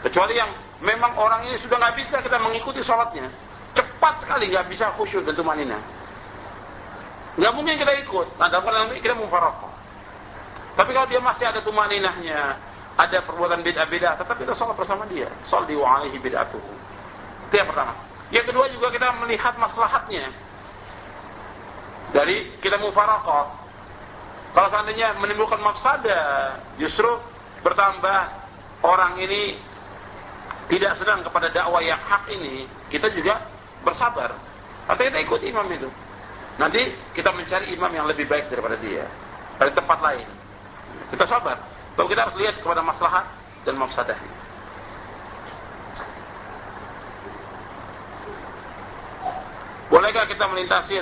[0.00, 3.28] Kecuali yang memang orang ini sudah nggak bisa kita mengikuti sholatnya,
[3.72, 5.78] cepat sekali nggak bisa khusyuk dan tumanina.
[7.36, 8.40] Nggak mungkin kita ikut.
[8.40, 9.72] Nah, dalam keadaan kita mufaraqah.
[10.76, 12.56] Tapi kalau dia masih ada tumaninahnya,
[12.96, 15.28] ada perbuatan beda-beda, tetap kita sholat bersama dia.
[15.48, 16.72] Sholat wa alaihi bid'atuhu.
[17.48, 17.92] Itu yang pertama.
[18.32, 20.32] Yang kedua juga kita melihat maslahatnya.
[22.12, 23.68] Dari kita mufaraqah.
[24.56, 27.08] Kalau seandainya menimbulkan mafsada, justru
[27.60, 28.32] bertambah
[28.80, 29.60] orang ini
[30.66, 33.38] tidak sedang kepada dakwah yang hak ini, kita juga
[33.86, 34.34] bersabar.
[34.90, 35.86] Atau kita ikut imam itu.
[36.58, 39.06] Nanti kita mencari imam yang lebih baik daripada dia.
[39.62, 40.26] Dari tempat lain.
[41.14, 41.58] Kita sabar.
[41.94, 43.24] Lalu kita harus lihat kepada maslahat
[43.62, 44.18] dan mafsadah.
[49.86, 50.98] Bolehkah kita melintasi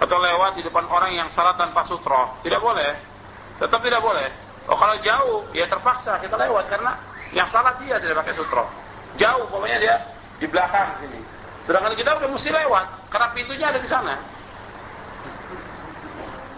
[0.00, 2.40] atau lewat di depan orang yang salat tanpa sutroh?
[2.40, 2.96] Tidak boleh.
[3.60, 4.32] Tetap tidak boleh.
[4.66, 6.96] Oh kalau jauh, ya terpaksa kita lewat karena
[7.32, 8.68] yang salah dia tidak pakai sutroh.
[9.16, 9.94] Jauh, pokoknya dia
[10.40, 11.20] di belakang sini.
[11.64, 14.14] Sedangkan kita udah mesti lewat karena pintunya ada di sana.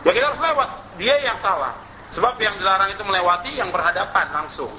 [0.05, 0.69] Ya kita harus lewat.
[0.99, 1.75] Dia yang salah.
[2.15, 4.71] Sebab yang dilarang itu melewati yang berhadapan langsung.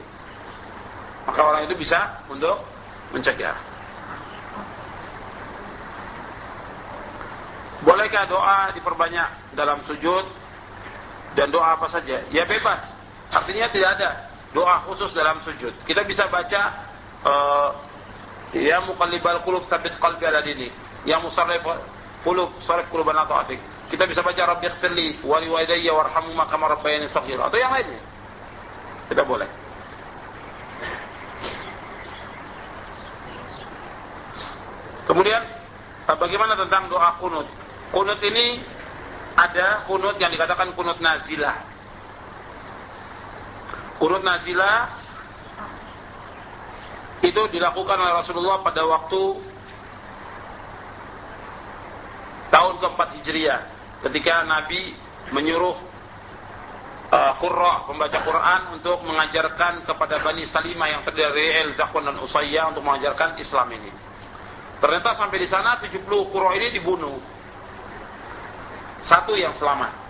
[1.28, 2.64] Maka orang itu bisa untuk
[3.12, 3.58] mencegah.
[7.86, 10.26] Bolehkah doa diperbanyak dalam sujud
[11.38, 12.24] dan doa apa saja?
[12.34, 12.82] Ya bebas.
[13.30, 14.25] Artinya tidak ada
[14.56, 15.76] doa khusus dalam sujud.
[15.84, 16.72] Kita bisa baca
[17.28, 17.70] uh,
[18.56, 20.72] ya muqallibal qulub sabit qalbi ala dini.
[21.04, 21.62] Ya musarrif
[22.24, 23.60] qulub sarif quluban ata'atik.
[23.92, 28.00] Kita bisa baca Rabbi ighfirli wa liwalidayya warhamhuma kama rabbayani shaghira atau yang lainnya.
[29.12, 29.46] Kita boleh.
[35.06, 35.42] Kemudian
[36.10, 37.46] bagaimana tentang doa kunut?
[37.94, 38.58] Kunut ini
[39.38, 41.75] ada kunut yang dikatakan kunut nazilah.
[43.96, 44.92] Kunut nazilah
[47.24, 49.22] itu dilakukan oleh Rasulullah pada waktu
[52.52, 53.62] tahun keempat Hijriah
[54.06, 54.94] ketika Nabi
[55.34, 55.74] menyuruh
[57.10, 62.22] uh, Qurra pembaca Quran untuk mengajarkan kepada Bani Salimah yang terdiri dari El Zakwan dan
[62.22, 63.92] Usayya untuk mengajarkan Islam ini.
[64.78, 67.18] Ternyata sampai di sana 70 Qurra ini dibunuh.
[69.02, 70.05] Satu yang selamat.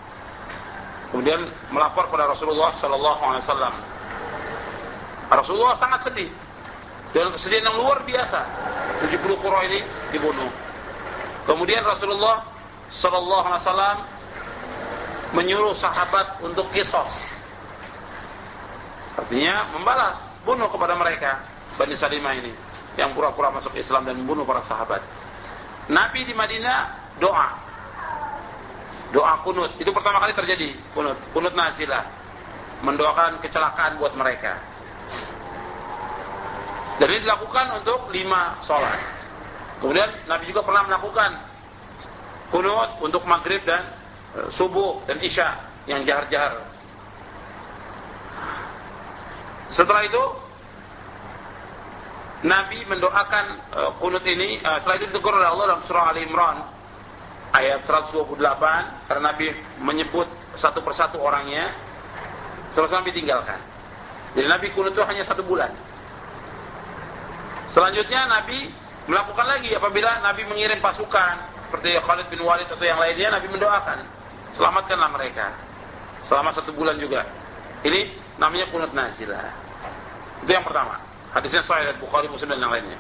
[1.14, 3.74] Kemudian melapor kepada Rasulullah sallallahu alaihi wasallam.
[5.30, 6.30] Rasulullah sangat sedih.
[7.16, 8.44] Dan kesedihan yang luar biasa.
[9.08, 9.80] 70 Qurra ini
[10.12, 10.52] dibunuh.
[11.48, 12.44] Kemudian Rasulullah
[12.92, 13.98] Sallallahu Alaihi Wasallam
[15.32, 17.46] menyuruh sahabat untuk kisos.
[19.16, 21.40] Artinya membalas, bunuh kepada mereka
[21.80, 22.52] Bani Salimah ini
[23.00, 25.00] yang pura-pura masuk Islam dan membunuh para sahabat.
[25.88, 27.65] Nabi di Madinah doa.
[29.14, 29.74] Doa kunut.
[29.78, 31.18] Itu pertama kali terjadi kunut.
[31.36, 32.06] Kunut nazilah.
[32.82, 34.58] Mendoakan kecelakaan buat mereka.
[36.96, 38.96] Dan ini dilakukan untuk lima sholat.
[39.84, 41.36] Kemudian Nabi juga pernah melakukan
[42.54, 43.84] kunut untuk maghrib dan
[44.32, 45.60] e, subuh dan isya
[45.92, 46.64] yang jahar-jahar.
[49.76, 50.24] Setelah itu
[52.48, 56.58] Nabi mendoakan e, kunut ini e, setelah itu ditegur Allah dalam surah Al Imran
[57.56, 58.36] ayat 128
[59.08, 60.28] karena Nabi menyebut
[60.60, 61.72] satu persatu orangnya
[62.72, 63.60] setelah Nabi tinggalkan.
[64.36, 65.72] Jadi Nabi kunut itu hanya satu bulan.
[67.72, 68.68] Selanjutnya Nabi
[69.08, 74.04] melakukan lagi apabila Nabi mengirim pasukan seperti Khalid bin Walid atau yang lainnya Nabi mendoakan
[74.52, 75.56] selamatkanlah mereka.
[76.28, 77.24] Selama satu bulan juga.
[77.86, 78.10] Ini
[78.42, 79.66] namanya kunut nazilah
[80.46, 81.02] itu yang pertama.
[81.34, 83.00] Hadisnya sahih Bukhari Muslim dan yang lainnya.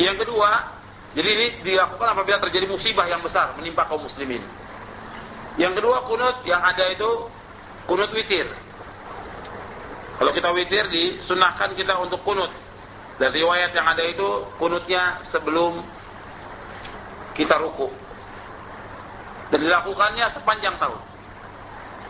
[0.00, 0.79] Yang kedua
[1.16, 4.42] jadi ini dilakukan apabila terjadi musibah yang besar menimpa kaum muslimin
[5.58, 7.26] yang kedua kunut yang ada itu
[7.86, 8.46] kunut witir
[10.20, 12.52] kalau kita witir disunahkan kita untuk kunut
[13.20, 15.84] dan riwayat yang ada itu kunutnya sebelum
[17.36, 17.92] kita ruku.
[19.52, 21.00] Dan dilakukannya sepanjang tahun.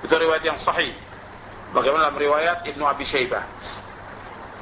[0.06, 0.94] Itu riwayat yang sahih.
[1.74, 3.42] Bagaimana dalam riwayat Ibnu Abi Syaibah.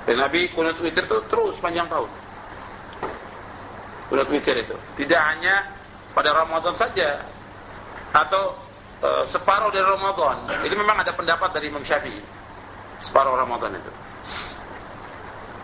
[0.08, 2.08] Dan Nabi kunut witir itu terus panjang tahun.
[4.08, 4.76] Kunut witir itu.
[4.96, 5.68] Tidak hanya
[6.16, 7.20] pada Ramadan saja
[8.10, 8.56] atau
[9.04, 10.48] e, separuh dari Ramadan.
[10.64, 12.24] Itu memang ada pendapat dari Imam Syafi'i.
[13.04, 13.92] Separuh Ramadan itu.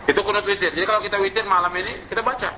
[0.05, 0.69] Itu kunut witir.
[0.71, 2.53] Jadi kalau kita witir malam ini kita baca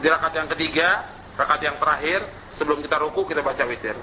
[0.00, 1.04] di rakaat yang ketiga,
[1.36, 3.94] rakaat yang terakhir sebelum kita ruku kita baca witir.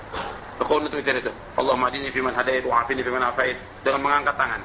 [0.61, 1.33] Kunut witir itu.
[1.57, 4.61] Allahumma adini fiman hadait wa afini fiman afait dengan mengangkat tangan.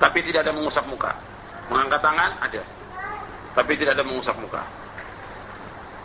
[0.00, 1.12] Tapi tidak ada mengusap muka.
[1.68, 2.62] Mengangkat tangan ada.
[3.56, 4.64] Tapi tidak ada mengusap muka.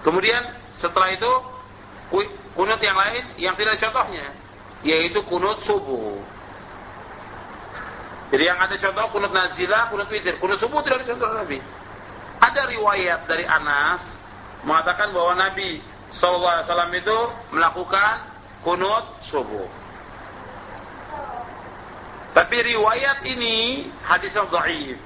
[0.01, 0.41] Kemudian
[0.77, 1.31] setelah itu
[2.57, 4.25] kunut yang lain yang tidak contohnya
[4.81, 6.17] yaitu kunut subuh.
[8.31, 10.39] Jadi yang ada contoh kunut nazilah, kunut witir.
[10.39, 11.59] Kunut subuh tidak dicontoh Nabi.
[12.41, 14.23] Ada riwayat dari Anas
[14.65, 17.17] mengatakan bahwa Nabi SAW itu
[17.53, 18.23] melakukan
[18.65, 19.67] kunut subuh.
[22.31, 24.97] Tapi riwayat ini hadis yang dhaif.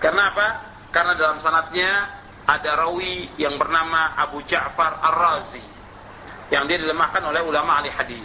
[0.00, 0.46] Karena apa?
[0.88, 2.17] Karena dalam sanatnya
[2.48, 5.60] ada rawi yang bernama Abu Ja'far Ar-Razi
[6.48, 8.24] yang dia dilemahkan oleh ulama ahli hadis.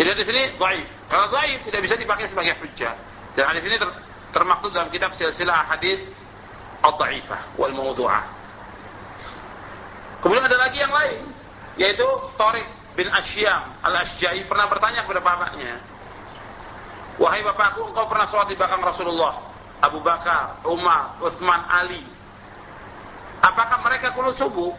[0.00, 0.88] Jadi di sini dhaif.
[1.12, 2.96] Kalau dhaif tidak bisa dipakai sebagai hujjah.
[3.36, 3.92] Dan hadis ini ter
[4.32, 6.00] termaktub dalam kitab silsilah hadis
[6.80, 8.24] ad-dhaifah wal mawdu'ah.
[10.24, 11.22] Kemudian ada lagi yang lain
[11.76, 12.66] yaitu Tariq
[12.98, 15.78] bin Asyam Al-Asyai pernah bertanya kepada bapaknya,
[17.18, 19.34] Wahai bapakku, engkau pernah sholat di belakang Rasulullah,
[19.78, 22.02] Abu Bakar, Umar, Uthman, Ali.
[23.38, 24.74] Apakah mereka kunut subuh?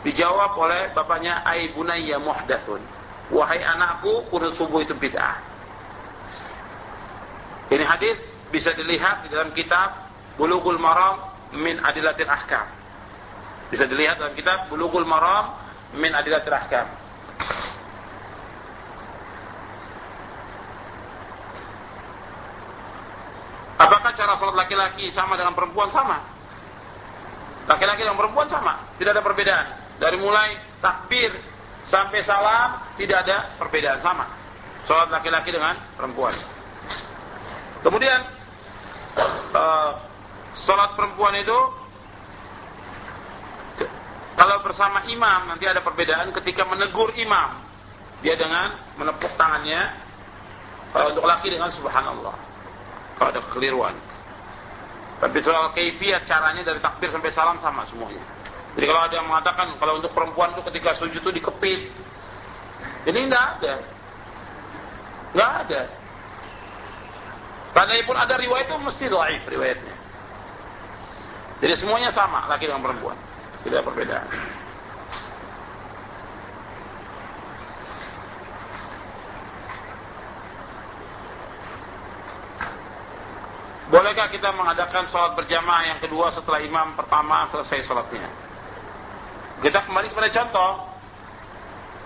[0.00, 2.80] Dijawab oleh bapaknya, Ai bunayya muhdathun.
[3.30, 5.36] Wahai anakku, kunut subuh itu bid'ah.
[7.70, 8.18] Ini hadis
[8.50, 11.22] bisa dilihat di dalam kitab Bulughul Maram
[11.54, 12.66] min Adilatil Ahkam.
[13.70, 15.54] Bisa dilihat dalam kitab Bulughul Maram
[15.94, 16.88] min Adilatil Ahkam.
[24.00, 25.92] Apakah cara sholat laki-laki sama dengan perempuan?
[25.92, 26.16] Sama.
[27.68, 28.80] Laki-laki dan perempuan sama.
[28.96, 29.76] Tidak ada perbedaan.
[30.00, 31.28] Dari mulai takbir
[31.84, 34.24] sampai salam tidak ada perbedaan sama.
[34.88, 36.32] Sholat laki-laki dengan perempuan.
[37.84, 38.24] Kemudian
[39.52, 39.92] uh,
[40.56, 41.60] sholat perempuan itu
[44.32, 47.52] kalau bersama imam nanti ada perbedaan ketika menegur imam
[48.24, 49.92] dia dengan menepuk tangannya
[50.96, 52.49] kalau untuk laki dengan subhanallah
[53.20, 53.92] kalau ada kekeliruan.
[55.20, 58.24] Tapi soal keifiat caranya dari takbir sampai salam sama semuanya.
[58.72, 61.80] Jadi kalau ada yang mengatakan kalau untuk perempuan itu ketika sujud itu dikepit.
[63.04, 63.74] Ini tidak ada.
[65.36, 65.82] Tidak ada.
[67.76, 69.96] Tandai pun ada riwayat itu mesti dhaif riwayatnya.
[71.60, 73.20] Jadi semuanya sama laki dengan perempuan.
[73.68, 74.24] Tidak perbedaan.
[83.90, 88.22] Bolehkah kita mengadakan sholat berjamaah yang kedua setelah imam pertama selesai sholatnya?
[89.58, 90.70] Kita kembali kepada contoh.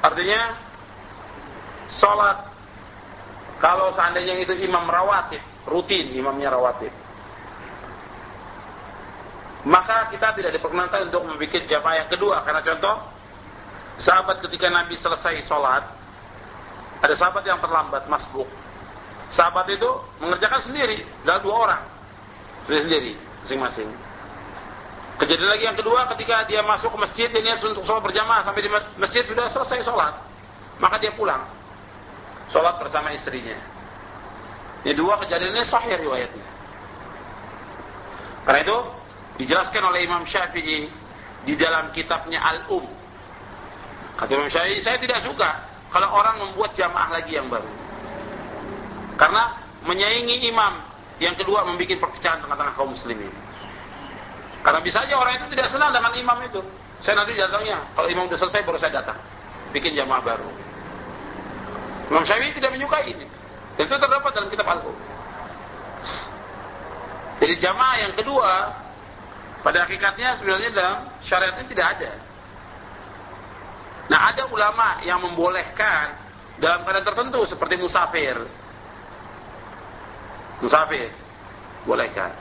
[0.00, 0.56] Artinya,
[1.92, 2.48] sholat
[3.60, 6.92] kalau seandainya itu imam rawatib, rutin imamnya rawatib.
[9.68, 12.40] Maka kita tidak diperkenankan untuk membuat jamaah yang kedua.
[12.48, 12.96] Karena contoh,
[14.00, 15.84] sahabat ketika Nabi selesai sholat,
[17.04, 18.48] ada sahabat yang terlambat, masbuk
[19.32, 21.82] Sahabat itu mengerjakan sendiri, dalam dua orang.
[22.66, 23.92] Sendiri, sendiri masing-masing.
[25.20, 28.64] Kejadian lagi yang kedua ketika dia masuk ke masjid dia niat untuk sholat berjamaah sampai
[28.64, 30.16] di masjid sudah selesai sholat,
[30.80, 31.44] maka dia pulang
[32.48, 33.54] sholat bersama istrinya.
[34.82, 36.48] Ini dua ini sahih riwayatnya.
[38.48, 38.78] Karena itu
[39.44, 40.88] dijelaskan oleh Imam Syafi'i
[41.44, 42.84] di dalam kitabnya Al-Um.
[44.18, 47.83] Kata Imam Syafi'i, saya tidak suka kalau orang membuat jamaah lagi yang baru.
[49.14, 49.54] Karena
[49.86, 50.74] menyaingi imam
[51.22, 53.30] yang kedua membuat perpecahan tengah-tengah kaum muslimin.
[54.64, 56.60] Karena bisa aja orang itu tidak senang dengan imam itu.
[57.04, 59.18] Saya nanti datangnya, kalau imam sudah selesai baru saya datang.
[59.76, 60.48] Bikin jamaah baru.
[62.08, 63.26] Imam Syafi'i tidak menyukai ini.
[63.76, 65.12] Dan itu terdapat dalam kitab Al-Qur'an.
[67.44, 68.72] Jadi jamaah yang kedua
[69.60, 72.12] pada hakikatnya sebenarnya dalam syariat ini tidak ada.
[74.08, 76.14] Nah ada ulama yang membolehkan
[76.56, 78.38] dalam keadaan tertentu seperti musafir
[80.64, 81.12] musafir.
[81.84, 82.32] Bolehkan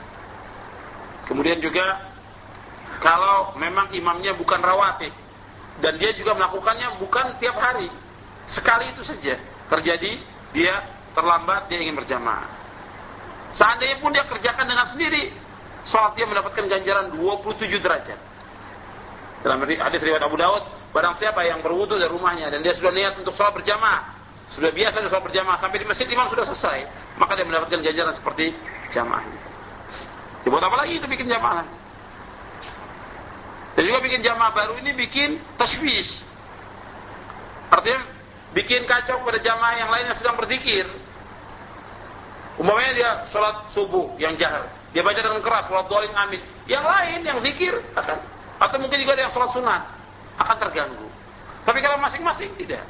[1.28, 2.00] kemudian juga
[3.00, 5.12] kalau memang imamnya bukan rawatib
[5.82, 7.90] dan dia juga melakukannya bukan tiap hari
[8.46, 10.20] sekali itu saja terjadi
[10.54, 10.74] dia
[11.16, 12.46] terlambat dia ingin berjamaah.
[13.54, 15.30] Seandainya pun dia kerjakan dengan sendiri
[15.86, 18.20] sholat dia mendapatkan ganjaran 27 derajat.
[19.44, 20.62] Dalam hadis riwayat Abu Daud
[20.94, 25.02] barang siapa yang berwudu dari rumahnya dan dia sudah niat untuk sholat berjamaah sudah biasa
[25.08, 26.84] sholat berjamaah sampai di masjid imam sudah selesai,
[27.16, 28.52] maka dia mendapatkan ganjaran seperti
[28.92, 29.40] jamaahnya.
[30.44, 31.64] Dibuat apa lagi itu bikin jamaah?
[33.74, 36.22] Dan juga bikin jamaah baru ini bikin taswish.
[37.72, 38.06] Artinya
[38.54, 40.86] bikin kacau pada jamaah yang lain yang sedang berzikir.
[42.54, 46.38] Umpamanya dia sholat subuh yang jahar, dia baca dengan keras, sholat doling amin.
[46.70, 48.18] Yang lain yang zikir akan,
[48.62, 49.82] atau mungkin juga ada yang sholat sunat
[50.38, 51.08] akan terganggu.
[51.66, 52.86] Tapi kalau masing-masing tidak,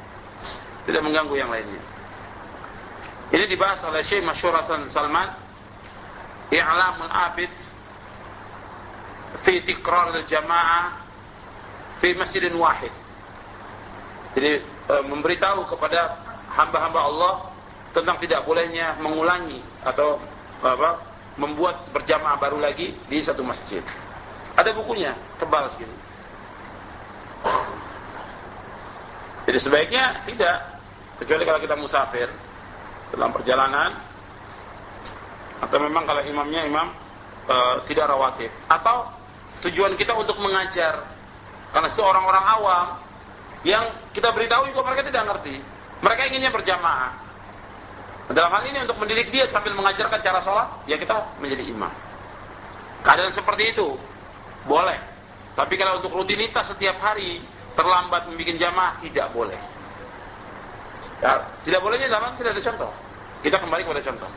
[0.85, 1.81] tidak mengganggu yang lainnya.
[3.33, 5.27] Ini dibahas oleh Syekh Masyur Hasan Salman,
[6.53, 7.51] I'lamul Abid
[9.41, 10.93] fi tikrar jamaah
[11.99, 12.93] fi masjidin wahid.
[14.37, 16.21] Jadi e, memberitahu kepada
[16.53, 17.33] hamba-hamba Allah
[17.95, 20.19] tentang tidak bolehnya mengulangi atau
[20.61, 20.99] apa
[21.35, 23.83] membuat berjamaah baru lagi di satu masjid.
[24.55, 25.97] Ada bukunya, tebal segini.
[29.45, 30.74] Jadi sebaiknya tidak,
[31.19, 32.27] kecuali kalau kita musafir
[33.15, 33.95] dalam perjalanan,
[35.63, 36.87] atau memang kalau imamnya imam
[37.47, 37.55] e,
[37.87, 39.07] tidak rawatib, atau
[39.67, 40.99] tujuan kita untuk mengajar,
[41.71, 42.87] karena itu orang-orang awam
[43.63, 45.55] yang kita beritahu juga mereka tidak ngerti,
[46.03, 47.11] mereka inginnya berjamaah.
[48.25, 51.93] Dalam hal ini untuk mendidik dia sambil mengajarkan cara sholat, ya kita menjadi imam.
[53.05, 53.93] Keadaan seperti itu
[54.65, 54.97] boleh.
[55.53, 57.37] Tapi kalau untuk rutinitas setiap hari
[57.77, 59.74] terlambat membuat jamaah tidak boleh.
[61.23, 62.91] Ya, tidak bolehnya dalam tidak ada contoh.
[63.39, 64.29] Kita kembali kepada contoh.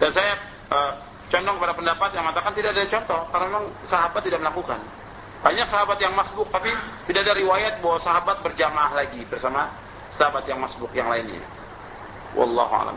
[0.00, 0.32] Dan saya
[0.68, 0.92] uh,
[1.30, 4.80] condong pada pendapat yang mengatakan tidak ada contoh karena memang sahabat tidak melakukan.
[5.40, 6.68] Banyak sahabat yang masbuk tapi
[7.08, 9.72] tidak ada riwayat bahwa sahabat berjamaah lagi bersama
[10.18, 11.40] sahabat yang masbuk yang lainnya.
[12.36, 12.96] Wallahu a'lam.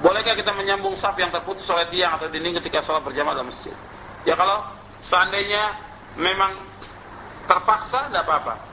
[0.00, 3.72] Bolehkah kita menyambung saf yang terputus oleh tiang atau dinding ketika sholat berjamaah dalam masjid?
[4.24, 4.64] Ya kalau
[5.00, 5.76] seandainya
[6.16, 6.56] memang
[7.48, 8.69] terpaksa tidak apa-apa.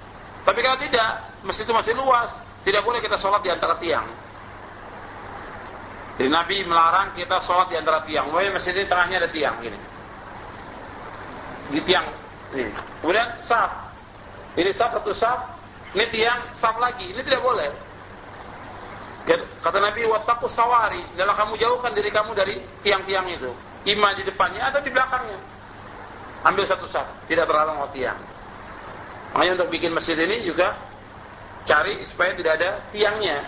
[0.47, 2.31] Tapi kalau tidak, masjid itu masih luas,
[2.63, 4.07] tidak boleh kita sholat di antara tiang.
[6.15, 8.31] Jadi Nabi melarang kita sholat di antara tiang.
[8.31, 9.75] Mulai masjid ini tengahnya ada tiang gini.
[11.67, 12.07] Di tiang
[12.55, 12.71] ini.
[13.03, 13.91] Kemudian saf.
[14.55, 15.59] Ini saf satu saf,
[15.93, 17.11] ini tiang saf lagi.
[17.11, 17.69] Ini tidak boleh.
[19.59, 21.03] Kata Nabi, wattaqus sawari.
[21.19, 22.55] Dalam kamu jauhkan diri kamu dari
[22.87, 23.51] tiang-tiang itu.
[23.83, 25.37] Ima di depannya atau di belakangnya.
[26.47, 28.36] Ambil satu saf, tidak terhalang oleh tiang.
[29.37, 30.73] Makanya untuk bikin masjid ini juga
[31.69, 33.45] cari supaya tidak ada tiangnya.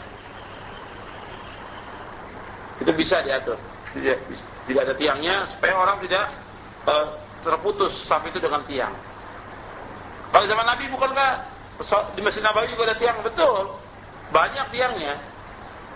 [2.77, 3.57] Itu bisa diatur.
[3.97, 4.17] Tidak,
[4.69, 6.29] tidak ada tiangnya supaya orang tidak
[6.85, 8.93] uh, terputus saf itu dengan tiang.
[10.29, 11.57] Kalau zaman Nabi bukankah
[12.13, 13.79] di Masjid Nabawi juga ada tiang betul
[14.29, 15.15] banyak tiangnya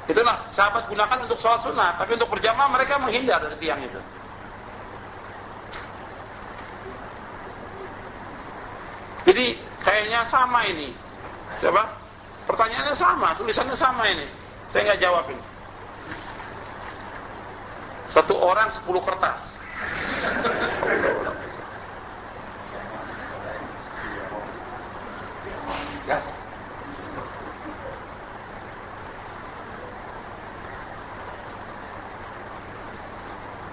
[0.07, 3.99] itulah sahabat gunakan untuk sholat sunnah tapi untuk berjamaah mereka menghindar dari tiang itu
[9.23, 10.91] jadi kayaknya sama ini
[11.59, 11.87] siapa
[12.47, 14.27] pertanyaannya sama tulisannya sama ini
[14.71, 15.45] saya nggak jawab ini
[18.11, 19.55] satu orang sepuluh kertas
[26.03, 26.19] Ya.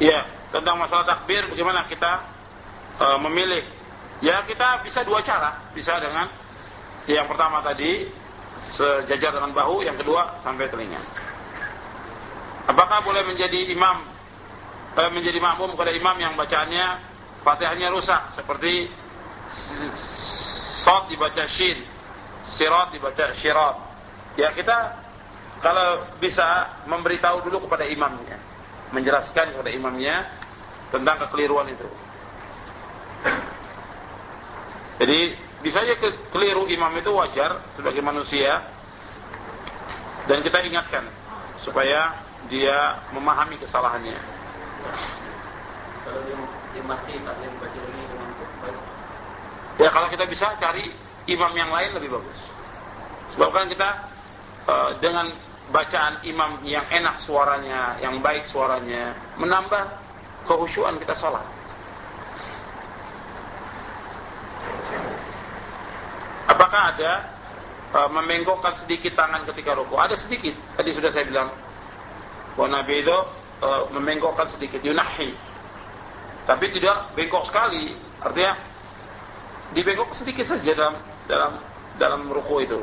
[0.00, 0.20] Iya,
[0.54, 2.22] tentang masalah takbir bagaimana kita
[3.02, 3.79] e, memilih?
[4.20, 6.28] Ya kita bisa dua cara, bisa dengan
[7.08, 8.04] yang pertama tadi
[8.60, 11.00] sejajar dengan bahu, yang kedua sampai telinga.
[12.68, 14.04] Apakah boleh menjadi imam
[14.92, 17.10] e, menjadi makmum kepada imam yang bacaannya
[17.40, 18.92] Fatihahnya rusak seperti
[20.84, 21.80] sod dibaca shin
[22.44, 23.76] sirat dibaca syirat.
[24.36, 25.00] Ya kita
[25.64, 28.36] kalau bisa memberitahu dulu kepada imamnya,
[28.92, 30.28] menjelaskan kepada imamnya
[30.92, 31.88] tentang kekeliruan itu.
[35.00, 35.32] Jadi
[35.64, 35.96] bisa saja
[36.28, 38.60] keliru imam itu wajar sebagai manusia
[40.28, 41.08] dan kita ingatkan
[41.56, 42.12] supaya
[42.52, 44.20] dia memahami kesalahannya.
[46.04, 48.04] Kalau dia masih tak baca lagi
[49.80, 50.92] Ya kalau kita bisa cari
[51.24, 52.40] imam yang lain lebih bagus.
[53.32, 53.88] Sebab kan kita
[54.68, 55.32] uh, dengan
[55.72, 59.88] bacaan imam yang enak suaranya, yang baik suaranya, menambah
[60.44, 61.59] kehusuan kita sholat.
[66.70, 67.12] Apakah ada
[67.98, 69.98] uh, membengkokkan sedikit tangan ketika ruku?
[69.98, 70.54] Ada sedikit.
[70.78, 71.50] Tadi sudah saya bilang
[72.54, 75.34] bahwa Nabi itu uh, membengkokkan sedikit, yunahi.
[76.46, 77.90] Tapi tidak bengkok sekali.
[78.22, 78.54] Artinya
[79.74, 80.94] dibengkok sedikit saja dalam
[81.26, 81.58] dalam
[81.98, 82.78] dalam ruku itu.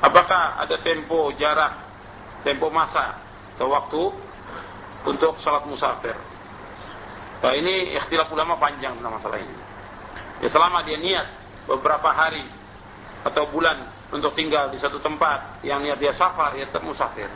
[0.00, 1.76] Apakah ada tempo jarak,
[2.48, 3.12] tempo masa
[3.60, 4.02] atau waktu
[5.04, 6.16] untuk sholat musafir?
[7.44, 9.56] Nah, ini ikhtilaf ulama panjang tentang masalah ini.
[10.40, 11.28] Ya selama dia niat
[11.68, 12.44] beberapa hari
[13.24, 13.76] atau bulan
[14.14, 17.28] untuk tinggal di satu tempat yang niat dia safar, ya tetap musafir.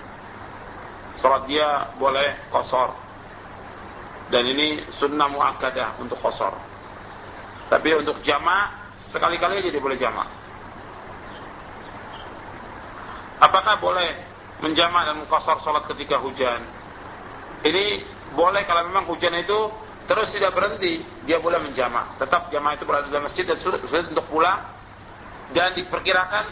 [1.18, 2.94] Salat dia boleh kosor.
[4.30, 6.54] Dan ini sunnah muakkadah untuk kosor.
[7.66, 8.70] Tapi untuk jama
[9.10, 10.22] sekali-kali aja dia boleh jama.
[13.42, 14.14] Apakah boleh
[14.62, 16.62] menjama dan mengkosor salat ketika hujan?
[17.66, 18.04] Ini
[18.36, 19.58] boleh kalau memang hujan itu
[20.10, 22.18] terus tidak berhenti, dia boleh menjamak.
[22.18, 24.58] Tetap jamaah itu berada di masjid dan sulit, sulit untuk pulang
[25.54, 26.50] dan diperkirakan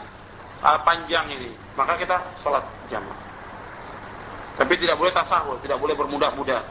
[0.62, 1.50] uh, panjang ini.
[1.74, 3.18] Maka kita sholat jamaah.
[4.62, 6.62] Tapi tidak boleh tasahul, tidak boleh bermudah-mudah.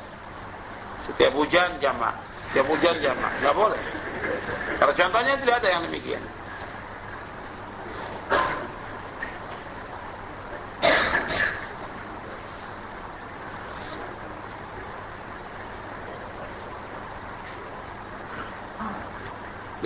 [1.12, 2.16] Setiap hujan jamaah,
[2.52, 3.82] setiap hujan jamaah, tidak boleh.
[4.80, 6.24] Karena contohnya tidak ada yang demikian.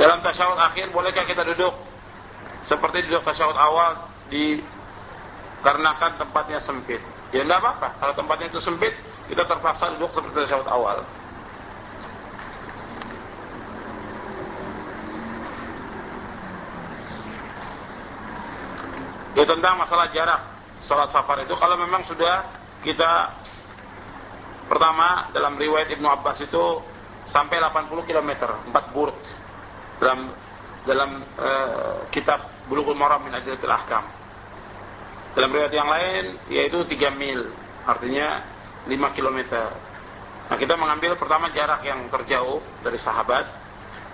[0.01, 1.77] Dalam tasyahud akhir bolehkah kita duduk
[2.65, 4.01] seperti duduk tasyahud awal
[4.33, 6.97] dikarenakan tempatnya sempit?
[7.29, 7.93] Ya tidak apa-apa.
[8.01, 8.97] Kalau tempatnya itu sempit,
[9.29, 11.05] kita terpaksa duduk seperti tasyahud awal.
[19.37, 20.41] Itu tentang masalah jarak
[20.81, 22.41] salat safar itu kalau memang sudah
[22.81, 23.37] kita
[24.65, 26.81] pertama dalam riwayat Ibnu Abbas itu
[27.29, 29.40] sampai 80 km, 4 burt
[30.01, 30.19] dalam
[30.81, 34.01] dalam uh, kitab Bulughul Maram min Ajlatil Ahkam.
[35.37, 37.45] Dalam riwayat yang lain yaitu 3 mil,
[37.85, 38.41] artinya
[38.89, 39.39] 5 km.
[40.51, 43.47] Nah, kita mengambil pertama jarak yang terjauh dari sahabat.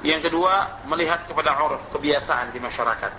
[0.05, 3.09] Yang kedua, melihat kepada uruf, kebiasaan di masyarakat.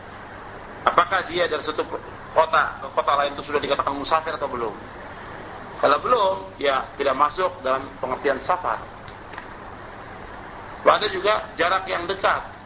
[0.87, 1.83] Apakah dia dari satu
[2.31, 4.71] kota ke kota lain itu sudah dikatakan musafir atau belum?
[5.83, 8.79] Kalau belum, ya tidak masuk dalam pengertian safar.
[10.87, 12.57] Ada juga jarak yang dekat,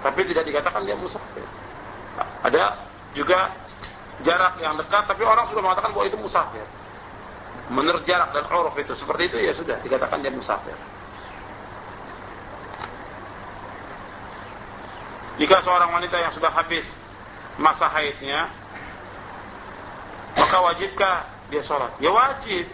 [0.00, 1.44] tapi tidak dikatakan dia musafir.
[2.44, 2.76] Ada
[3.12, 3.52] juga
[4.24, 6.64] jarak yang dekat tapi orang sudah mengatakan bahwa itu musafir.
[7.70, 10.74] Menurut jarak dan uruf itu seperti itu ya sudah dikatakan dia musafir.
[15.40, 16.92] Jika seorang wanita yang sudah habis
[17.56, 18.52] masa haidnya
[20.36, 21.92] maka wajibkah dia sholat?
[22.02, 22.66] Ya wajib.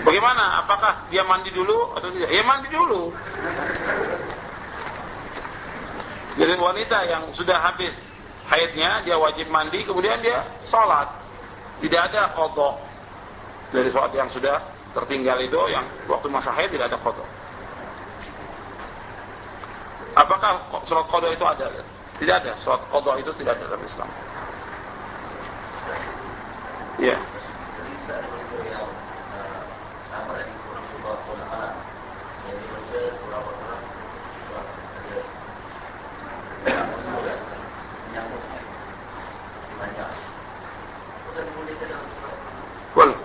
[0.00, 0.64] Bagaimana?
[0.64, 2.30] Apakah dia mandi dulu atau tidak?
[2.32, 3.12] Ya mandi dulu.
[6.40, 8.00] Jadi wanita yang sudah habis
[8.48, 11.10] haidnya, dia wajib mandi, kemudian dia sholat.
[11.80, 12.80] Tidak ada kodok
[13.72, 14.60] dari sholat yang sudah
[14.96, 17.28] tertinggal itu, yang waktu masa haid tidak ada kodok.
[20.16, 21.66] Apakah sholat kodok itu ada?
[22.16, 22.52] Tidak ada.
[22.60, 24.08] Sholat kodok itu tidak ada dalam Islam.
[27.00, 27.16] Ya.
[27.16, 27.20] Yeah.
[42.94, 43.16] Boleh.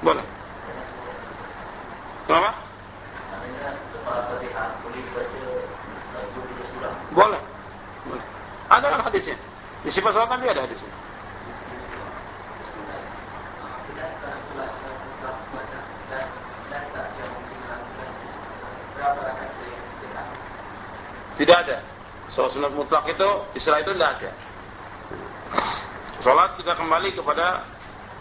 [0.00, 0.24] Boleh.
[2.26, 2.50] Kenapa?
[7.14, 7.42] Boleh.
[8.06, 8.26] Boleh.
[8.66, 9.38] Ada kan hadisnya?
[9.86, 10.90] Di sifat salat Nabi ada hadisnya.
[21.36, 21.78] Tidak ada.
[22.32, 24.30] Sholat sunat mutlak itu istilah itu tidak ada.
[26.24, 27.62] Sholat kita kembali kepada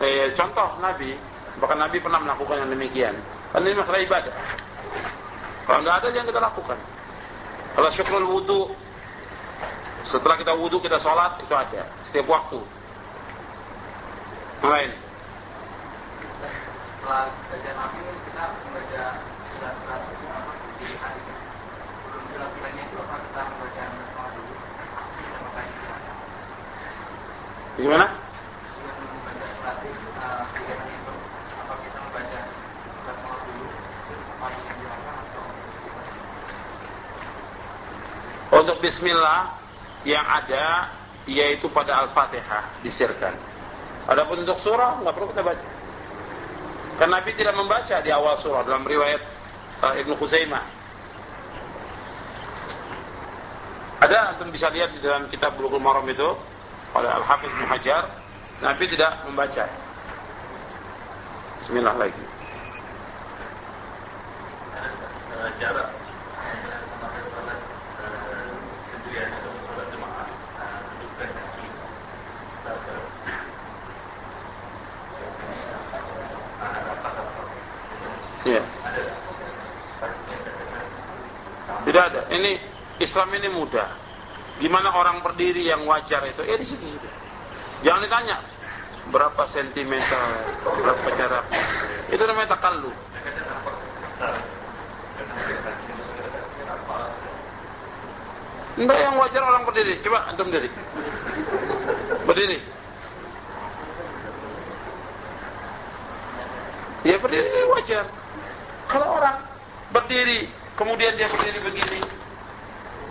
[0.03, 1.15] eh, contoh Nabi.
[1.57, 3.15] Bahkan Nabi pernah melakukan yang demikian.
[3.55, 4.35] Karena ini masalah ibadah.
[5.63, 6.75] Kalau tidak ada yang kita lakukan.
[7.71, 8.75] Kalau syukrul wudhu,
[10.03, 12.59] setelah kita wudhu kita sholat itu ada setiap waktu.
[14.59, 14.91] Lain.
[16.99, 20.01] Setelah baca Nabi kita membaca surat-surat
[20.75, 21.25] di hadis
[27.79, 28.24] Gimana?
[38.65, 39.53] Untuk bismillah
[40.09, 40.89] yang ada
[41.29, 43.37] yaitu pada Al-Fatihah disirkan.
[44.09, 45.67] Adapun untuk surah nggak perlu kita baca.
[46.97, 49.21] Karena Nabi tidak membaca di awal surah dalam riwayat
[49.85, 50.65] uh, Ibnu Khuzaimah
[54.01, 56.29] Ada antum bisa lihat di dalam kitab Bulughul Maram itu
[56.93, 58.09] oleh Al-Hafiz Muhajar,
[58.65, 59.65] Nabi tidak membaca.
[61.61, 62.23] Bismillah lagi.
[65.61, 66.04] Jarak
[78.45, 78.61] Yeah.
[81.81, 82.21] Tidak ada.
[82.29, 82.61] Ini
[83.01, 83.89] Islam ini mudah.
[84.61, 86.45] Gimana orang berdiri yang wajar itu?
[86.45, 86.85] Ya di situ.
[87.81, 88.37] Jangan ditanya
[89.09, 90.21] berapa sentimeter,
[90.61, 91.45] berapa jarak.
[92.13, 92.93] Itu namanya takallu.
[98.75, 99.93] Enggak yang wajar orang berdiri.
[100.05, 100.69] Coba antum berdiri.
[102.29, 102.59] Berdiri.
[107.05, 108.05] Ya berdiri wajar.
[108.95, 109.43] Kalau orang
[109.91, 110.47] berdiri,
[110.79, 111.99] kemudian dia berdiri begini,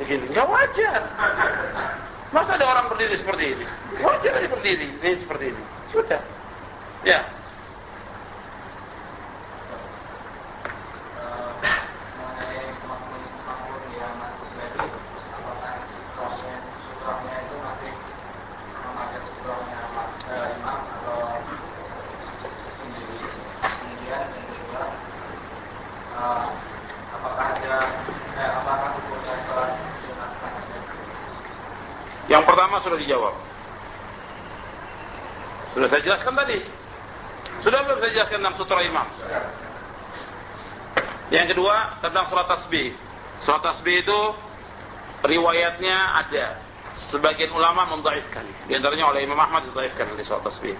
[0.01, 1.01] begini, nggak wajar.
[2.33, 3.65] Masa ada orang berdiri seperti ini?
[4.01, 5.63] Wajar aja berdiri, ini seperti ini.
[5.93, 6.25] Sudah.
[7.05, 7.21] Ya.
[32.25, 33.35] Yang pertama sudah dijawab.
[35.77, 36.59] Sudah saya jelaskan tadi.
[37.61, 39.09] Sudah belum saya jelaskan tentang sutra imam?
[41.35, 42.95] Yang kedua tentang surat tasbih.
[43.43, 44.21] Surat tasbih itu
[45.27, 46.63] riwayatnya ada.
[46.95, 48.47] Sebagian ulama mendhaifkan.
[48.71, 50.79] Di antaranya oleh Imam Ahmad mendhaifkan di surat tasbih.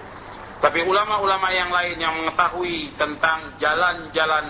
[0.63, 4.47] Tapi ulama-ulama yang lain yang mengetahui tentang jalan-jalan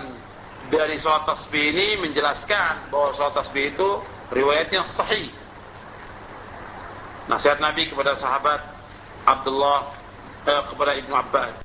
[0.70, 3.88] dari surat tasbih ini menjelaskan bahwa surat tasbih itu
[4.34, 5.30] riwayatnya sahih
[7.26, 8.62] Nasihat Nabi kepada sahabat
[9.26, 9.90] Abdullah
[10.46, 11.62] eh, kepada Ibnu Abbas